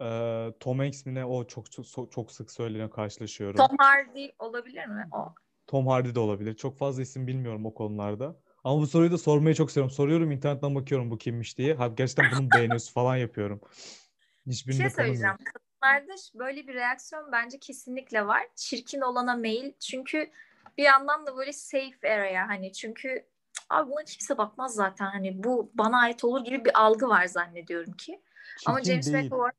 Ee, 0.01 0.53
Tom 0.61 0.79
Hanks 0.79 1.07
mi 1.07 1.15
ne? 1.15 1.25
O 1.25 1.47
çok, 1.47 1.73
çok 1.73 2.13
çok 2.13 2.33
sık 2.33 2.51
söyleniyor 2.51 2.91
karşılaşıyorum. 2.91 3.57
Tom 3.57 3.77
Hardy 3.79 4.29
olabilir 4.39 4.87
mi? 4.87 5.09
O. 5.13 5.35
Tom 5.67 5.87
Hardy 5.87 6.15
de 6.15 6.21
olabilir. 6.21 6.57
Çok 6.57 6.79
fazla 6.79 7.03
isim 7.03 7.27
bilmiyorum 7.27 7.67
o 7.67 7.75
konularda. 7.75 8.37
Ama 8.65 8.81
bu 8.81 8.87
soruyu 8.87 9.13
da 9.13 9.19
sormayı 9.19 9.55
çok 9.55 9.71
seviyorum. 9.71 9.95
Soruyorum 9.95 10.31
internetten 10.31 10.75
bakıyorum 10.75 11.11
bu 11.11 11.19
kimmiş 11.19 11.59
diye. 11.59 11.75
Ha, 11.75 11.89
gerçekten 11.89 12.31
bunun 12.31 12.53
beğeniyorsun 12.55 12.93
falan 12.93 13.17
yapıyorum. 13.17 13.61
Hiçbirini 14.47 14.79
bir 14.79 14.83
şey 14.83 14.91
söyleyeceğim. 14.91 15.37
Kadınlarda 15.45 16.15
böyle 16.35 16.69
bir 16.69 16.75
reaksiyon 16.75 17.33
bence 17.33 17.59
kesinlikle 17.59 18.27
var. 18.27 18.43
Çirkin 18.57 19.01
olana 19.01 19.37
mail. 19.37 19.73
Çünkü 19.81 20.31
bir 20.79 20.83
yandan 20.83 21.27
da 21.27 21.37
böyle 21.37 21.53
safe 21.53 22.15
area 22.15 22.49
hani 22.49 22.73
çünkü 22.73 23.27
abi 23.71 23.91
buna 23.91 24.05
kimse 24.05 24.39
bakmaz 24.39 24.75
zaten 24.75 25.07
hani 25.07 25.45
bu 25.45 25.71
bana 25.75 25.99
ait 26.01 26.25
olur 26.25 26.45
gibi 26.45 26.65
bir 26.65 26.83
algı 26.83 27.09
var 27.09 27.27
zannediyorum 27.27 27.93
ki. 27.93 28.23
Çirkin 28.59 28.71
Ama 28.71 28.83
James 28.83 29.13
McAvoy 29.13 29.51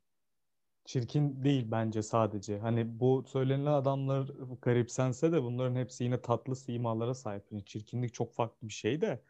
çirkin 0.89 1.43
değil 1.43 1.67
bence 1.71 2.03
sadece. 2.03 2.59
Hani 2.59 2.99
bu 2.99 3.23
söylenilen 3.27 3.71
adamlar 3.71 4.31
garipsense 4.61 5.31
de 5.31 5.43
bunların 5.43 5.75
hepsi 5.75 6.03
yine 6.03 6.21
tatlı 6.21 6.55
simalara 6.55 7.13
sahip. 7.13 7.51
Yani 7.51 7.65
çirkinlik 7.65 8.13
çok 8.13 8.33
farklı 8.33 8.67
bir 8.67 8.73
şey 8.73 9.01
de 9.01 9.21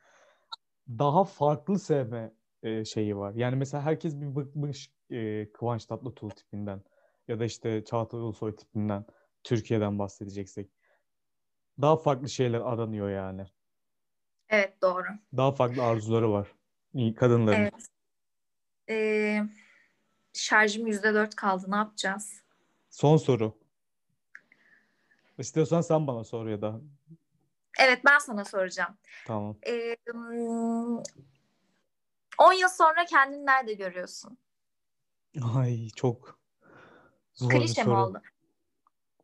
daha 0.89 1.23
farklı 1.23 1.79
sevme 1.79 2.33
e, 2.63 2.85
şeyi 2.85 3.17
var. 3.17 3.33
Yani 3.33 3.55
mesela 3.55 3.83
herkes 3.83 4.15
bir 4.21 4.35
bıkmış 4.35 4.91
e, 5.09 5.51
Kıvanç 5.51 5.85
Tatlıtuğ 5.85 6.29
tipinden 6.29 6.81
ya 7.27 7.39
da 7.39 7.45
işte 7.45 7.83
Çağatay 7.83 8.19
Ulusoy 8.19 8.55
tipinden 8.55 9.05
Türkiye'den 9.43 9.99
bahsedeceksek. 9.99 10.69
Daha 11.81 11.97
farklı 11.97 12.29
şeyler 12.29 12.59
aranıyor 12.59 13.09
yani. 13.09 13.45
Evet 14.49 14.81
doğru. 14.81 15.07
Daha 15.37 15.51
farklı 15.51 15.83
arzuları 15.83 16.31
var 16.31 16.47
kadınların. 17.15 17.57
Evet. 17.57 17.73
Ee, 18.89 19.43
şarjım 20.33 20.87
yüzde 20.87 21.13
dört 21.13 21.35
kaldı. 21.35 21.65
Ne 21.71 21.75
yapacağız? 21.75 22.43
Son 22.89 23.17
soru. 23.17 23.57
İstiyorsan 25.37 25.81
sen 25.81 26.07
bana 26.07 26.23
sor 26.23 26.47
ya 26.47 26.61
da. 26.61 26.81
Evet 27.79 28.01
ben 28.05 28.17
sana 28.19 28.45
soracağım. 28.45 28.97
Tamam. 29.25 29.57
Ee, 29.67 29.97
10 32.37 32.53
yıl 32.53 32.69
sonra 32.69 33.05
kendini 33.05 33.45
nerede 33.45 33.73
görüyorsun? 33.73 34.37
Ay 35.55 35.89
çok 35.89 36.39
zor 37.33 37.49
Klişe 37.49 37.67
bir 37.67 37.73
soru. 37.85 37.89
mi 37.89 38.01
oldu? 38.01 38.21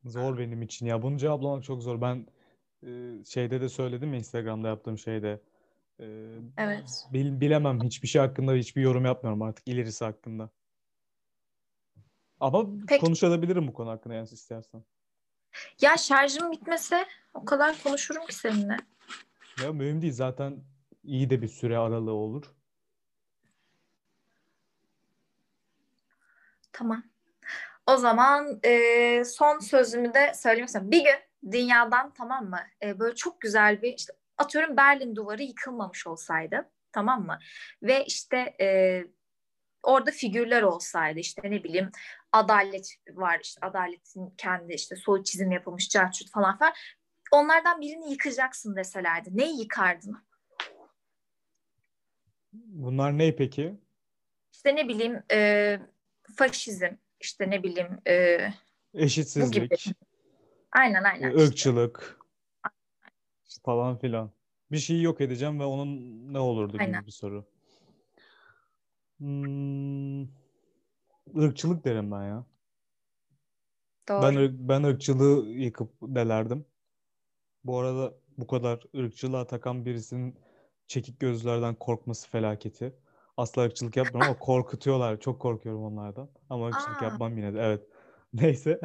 Zor 0.05 0.37
benim 0.37 0.61
için 0.61 0.85
ya. 0.85 1.01
Bunu 1.01 1.17
cevaplamak 1.17 1.63
çok 1.63 1.83
zor. 1.83 2.01
Ben 2.01 2.27
şeyde 3.25 3.61
de 3.61 3.69
söyledim 3.69 4.13
ya 4.13 4.19
Instagram'da 4.19 4.67
yaptığım 4.67 4.97
şeyde. 4.97 5.41
Evet. 6.57 7.05
Bil, 7.13 7.41
bilemem. 7.41 7.83
Hiçbir 7.83 8.07
şey 8.07 8.21
hakkında 8.21 8.53
hiçbir 8.53 8.81
yorum 8.81 9.05
yapmıyorum 9.05 9.41
artık 9.41 9.67
ilerisi 9.67 10.05
hakkında. 10.05 10.49
Ama 12.39 12.65
Peki. 12.87 13.05
konuşabilirim 13.05 13.67
bu 13.67 13.73
konu 13.73 13.89
hakkında 13.89 14.13
yani 14.13 14.29
istersen. 14.29 14.83
Ya 15.81 15.97
şarjım 15.97 16.51
bitmese 16.51 17.05
o 17.33 17.45
kadar 17.45 17.83
konuşurum 17.83 18.25
ki 18.25 18.35
seninle. 18.35 18.77
Ya 19.63 19.73
mühim 19.73 20.01
değil 20.01 20.13
zaten 20.13 20.63
iyi 21.03 21.29
de 21.29 21.41
bir 21.41 21.47
süre 21.47 21.77
aralığı 21.77 22.13
olur. 22.13 22.53
Tamam. 26.71 27.03
O 27.87 27.97
zaman 27.97 28.59
e, 28.63 29.23
son 29.25 29.59
sözümü 29.59 30.13
de 30.13 30.33
söylemek 30.35 30.67
istiyorum. 30.67 30.91
Bir 30.91 31.03
gün 31.03 31.15
dünyadan 31.51 32.13
tamam 32.13 32.49
mı? 32.49 32.59
E, 32.83 32.99
böyle 32.99 33.15
çok 33.15 33.41
güzel 33.41 33.81
bir 33.81 33.93
işte 33.93 34.13
atıyorum 34.37 34.77
Berlin 34.77 35.15
duvarı 35.15 35.43
yıkılmamış 35.43 36.07
olsaydı 36.07 36.69
tamam 36.91 37.25
mı? 37.25 37.39
Ve 37.83 38.05
işte 38.05 38.55
e, 38.61 39.01
orada 39.83 40.11
figürler 40.11 40.61
olsaydı 40.61 41.19
işte 41.19 41.41
ne 41.45 41.63
bileyim 41.63 41.91
adalet 42.31 42.95
var 43.09 43.39
işte 43.43 43.65
adaletin 43.65 44.33
kendi 44.37 44.73
işte 44.73 44.95
soy 44.95 45.23
çizim 45.23 45.51
yapılmış 45.51 45.89
carçut 45.89 46.31
falan 46.31 46.57
falan 46.57 46.73
onlardan 47.31 47.81
birini 47.81 48.11
yıkacaksın 48.11 48.75
deselerdi 48.75 49.37
neyi 49.37 49.59
yıkardın? 49.59 50.17
Bunlar 52.53 53.17
ne 53.17 53.35
peki? 53.35 53.75
İşte 54.53 54.75
ne 54.75 54.87
bileyim 54.87 55.23
e, 55.31 55.79
faşizm 56.35 56.95
işte 57.19 57.49
ne 57.49 57.63
bileyim 57.63 57.99
e, 58.07 58.39
eşitsizlik 58.93 59.95
aynen 60.75 61.03
aynen 61.03 61.31
ırkçılık 61.31 62.19
işte. 63.45 63.61
falan 63.65 63.97
filan 63.97 64.31
bir 64.71 64.77
şeyi 64.77 65.03
yok 65.03 65.21
edeceğim 65.21 65.59
ve 65.59 65.65
onun 65.65 65.97
ne 66.33 66.39
olurdu 66.39 66.77
aynen. 66.79 66.93
gibi 66.99 67.05
bir 67.07 67.11
soru. 67.11 67.45
Hmm, 69.17 70.23
ırkçılık 71.37 71.85
derim 71.85 72.11
ben 72.11 72.23
ya. 72.23 72.45
Doğru. 74.09 74.21
Ben 74.21 74.67
ben 74.69 74.83
ırkçılığı 74.83 75.49
yıkıp 75.49 75.91
delerdim. 76.01 76.65
Bu 77.63 77.79
arada 77.79 78.13
bu 78.37 78.47
kadar 78.47 78.83
ırkçılığa 78.95 79.47
takan 79.47 79.85
birisinin 79.85 80.39
çekik 80.87 81.19
gözlerden 81.19 81.75
korkması 81.75 82.29
felaketi. 82.29 82.95
Asla 83.37 83.63
ırkçılık 83.63 83.97
yapmıyorum 83.97 84.29
ama 84.31 84.39
korkutuyorlar. 84.45 85.19
Çok 85.19 85.41
korkuyorum 85.41 85.83
onlardan. 85.83 86.29
Ama 86.49 86.67
ırkçılık 86.67 87.01
Aa. 87.01 87.05
yapmam 87.05 87.37
yine 87.37 87.53
de. 87.53 87.59
Evet. 87.59 87.83
Neyse. 88.33 88.79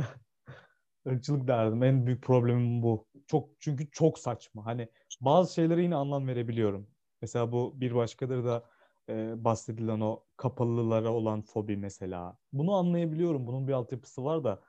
Irkçılık 1.06 1.48
derdim. 1.48 1.82
En 1.82 2.06
büyük 2.06 2.22
problemim 2.22 2.82
bu. 2.82 3.08
Çok 3.26 3.50
çünkü 3.60 3.90
çok 3.90 4.18
saçma. 4.18 4.66
Hani 4.66 4.88
bazı 5.20 5.54
şeylere 5.54 5.82
yine 5.82 5.94
anlam 5.96 6.28
verebiliyorum. 6.28 6.90
Mesela 7.22 7.52
bu 7.52 7.80
bir 7.80 7.94
başkadır 7.94 8.44
da 8.44 8.64
e, 9.08 9.44
bahsedilen 9.44 10.00
o 10.00 10.24
kapalılara 10.36 11.12
olan 11.12 11.42
fobi 11.42 11.76
mesela. 11.76 12.38
Bunu 12.52 12.74
anlayabiliyorum. 12.74 13.46
Bunun 13.46 13.68
bir 13.68 13.72
altyapısı 13.72 14.24
var 14.24 14.44
da 14.44 14.62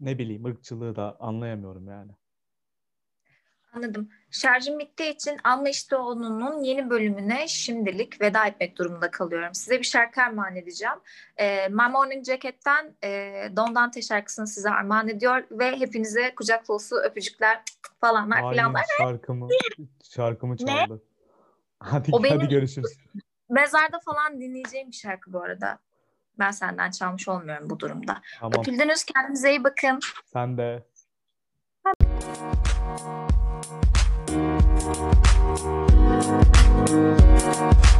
ne 0.00 0.18
bileyim 0.18 0.44
ırkçılığı 0.44 0.96
da 0.96 1.16
anlayamıyorum 1.20 1.88
yani. 1.88 2.12
Anladım. 3.72 4.08
Şarjım 4.30 4.78
bittiği 4.78 5.14
için 5.14 5.36
Anla 5.44 5.68
İşte 5.68 5.96
Onun'un 5.96 6.62
yeni 6.62 6.90
bölümüne 6.90 7.48
şimdilik 7.48 8.20
veda 8.20 8.46
etmek 8.46 8.78
durumunda 8.78 9.10
kalıyorum. 9.10 9.54
Size 9.54 9.78
bir 9.78 9.84
şarkı 9.84 10.22
armağan 10.22 10.56
edeceğim. 10.56 10.96
E, 11.36 11.68
My 11.68 11.88
Morning 11.92 12.24
Jacket'ten 12.24 12.94
e, 13.04 13.08
Don 13.56 13.74
Dante 13.74 14.02
şarkısını 14.02 14.46
size 14.46 14.70
armağan 14.70 15.08
ediyor 15.08 15.44
ve 15.50 15.80
hepinize 15.80 16.34
kucak 16.34 16.68
dolusu 16.68 16.96
öpücükler 16.96 17.62
falanlar 18.00 18.36
Aynı 18.42 18.52
filanlar. 18.52 18.84
şarkımı, 18.98 19.48
şarkımı 20.02 20.56
çaldı. 20.56 20.70
Ne? 20.70 20.98
Hadi, 21.78 22.10
o 22.12 22.22
hadi 22.22 22.48
görüşürüz. 22.48 22.96
Mezarda 23.48 24.00
falan 24.04 24.40
dinleyeceğim 24.40 24.88
bir 24.88 24.96
şarkı 24.96 25.32
bu 25.32 25.42
arada. 25.42 25.78
Ben 26.38 26.50
senden 26.50 26.90
çalmış 26.90 27.28
olmuyorum 27.28 27.70
bu 27.70 27.80
durumda. 27.80 28.22
Tamam. 28.40 28.60
Öpüldünüz. 28.60 29.04
Kendinize 29.04 29.50
iyi 29.50 29.64
bakın. 29.64 30.00
Sen 30.32 30.58
de. 30.58 30.82
Thank 33.62 33.86
you. 37.86 37.91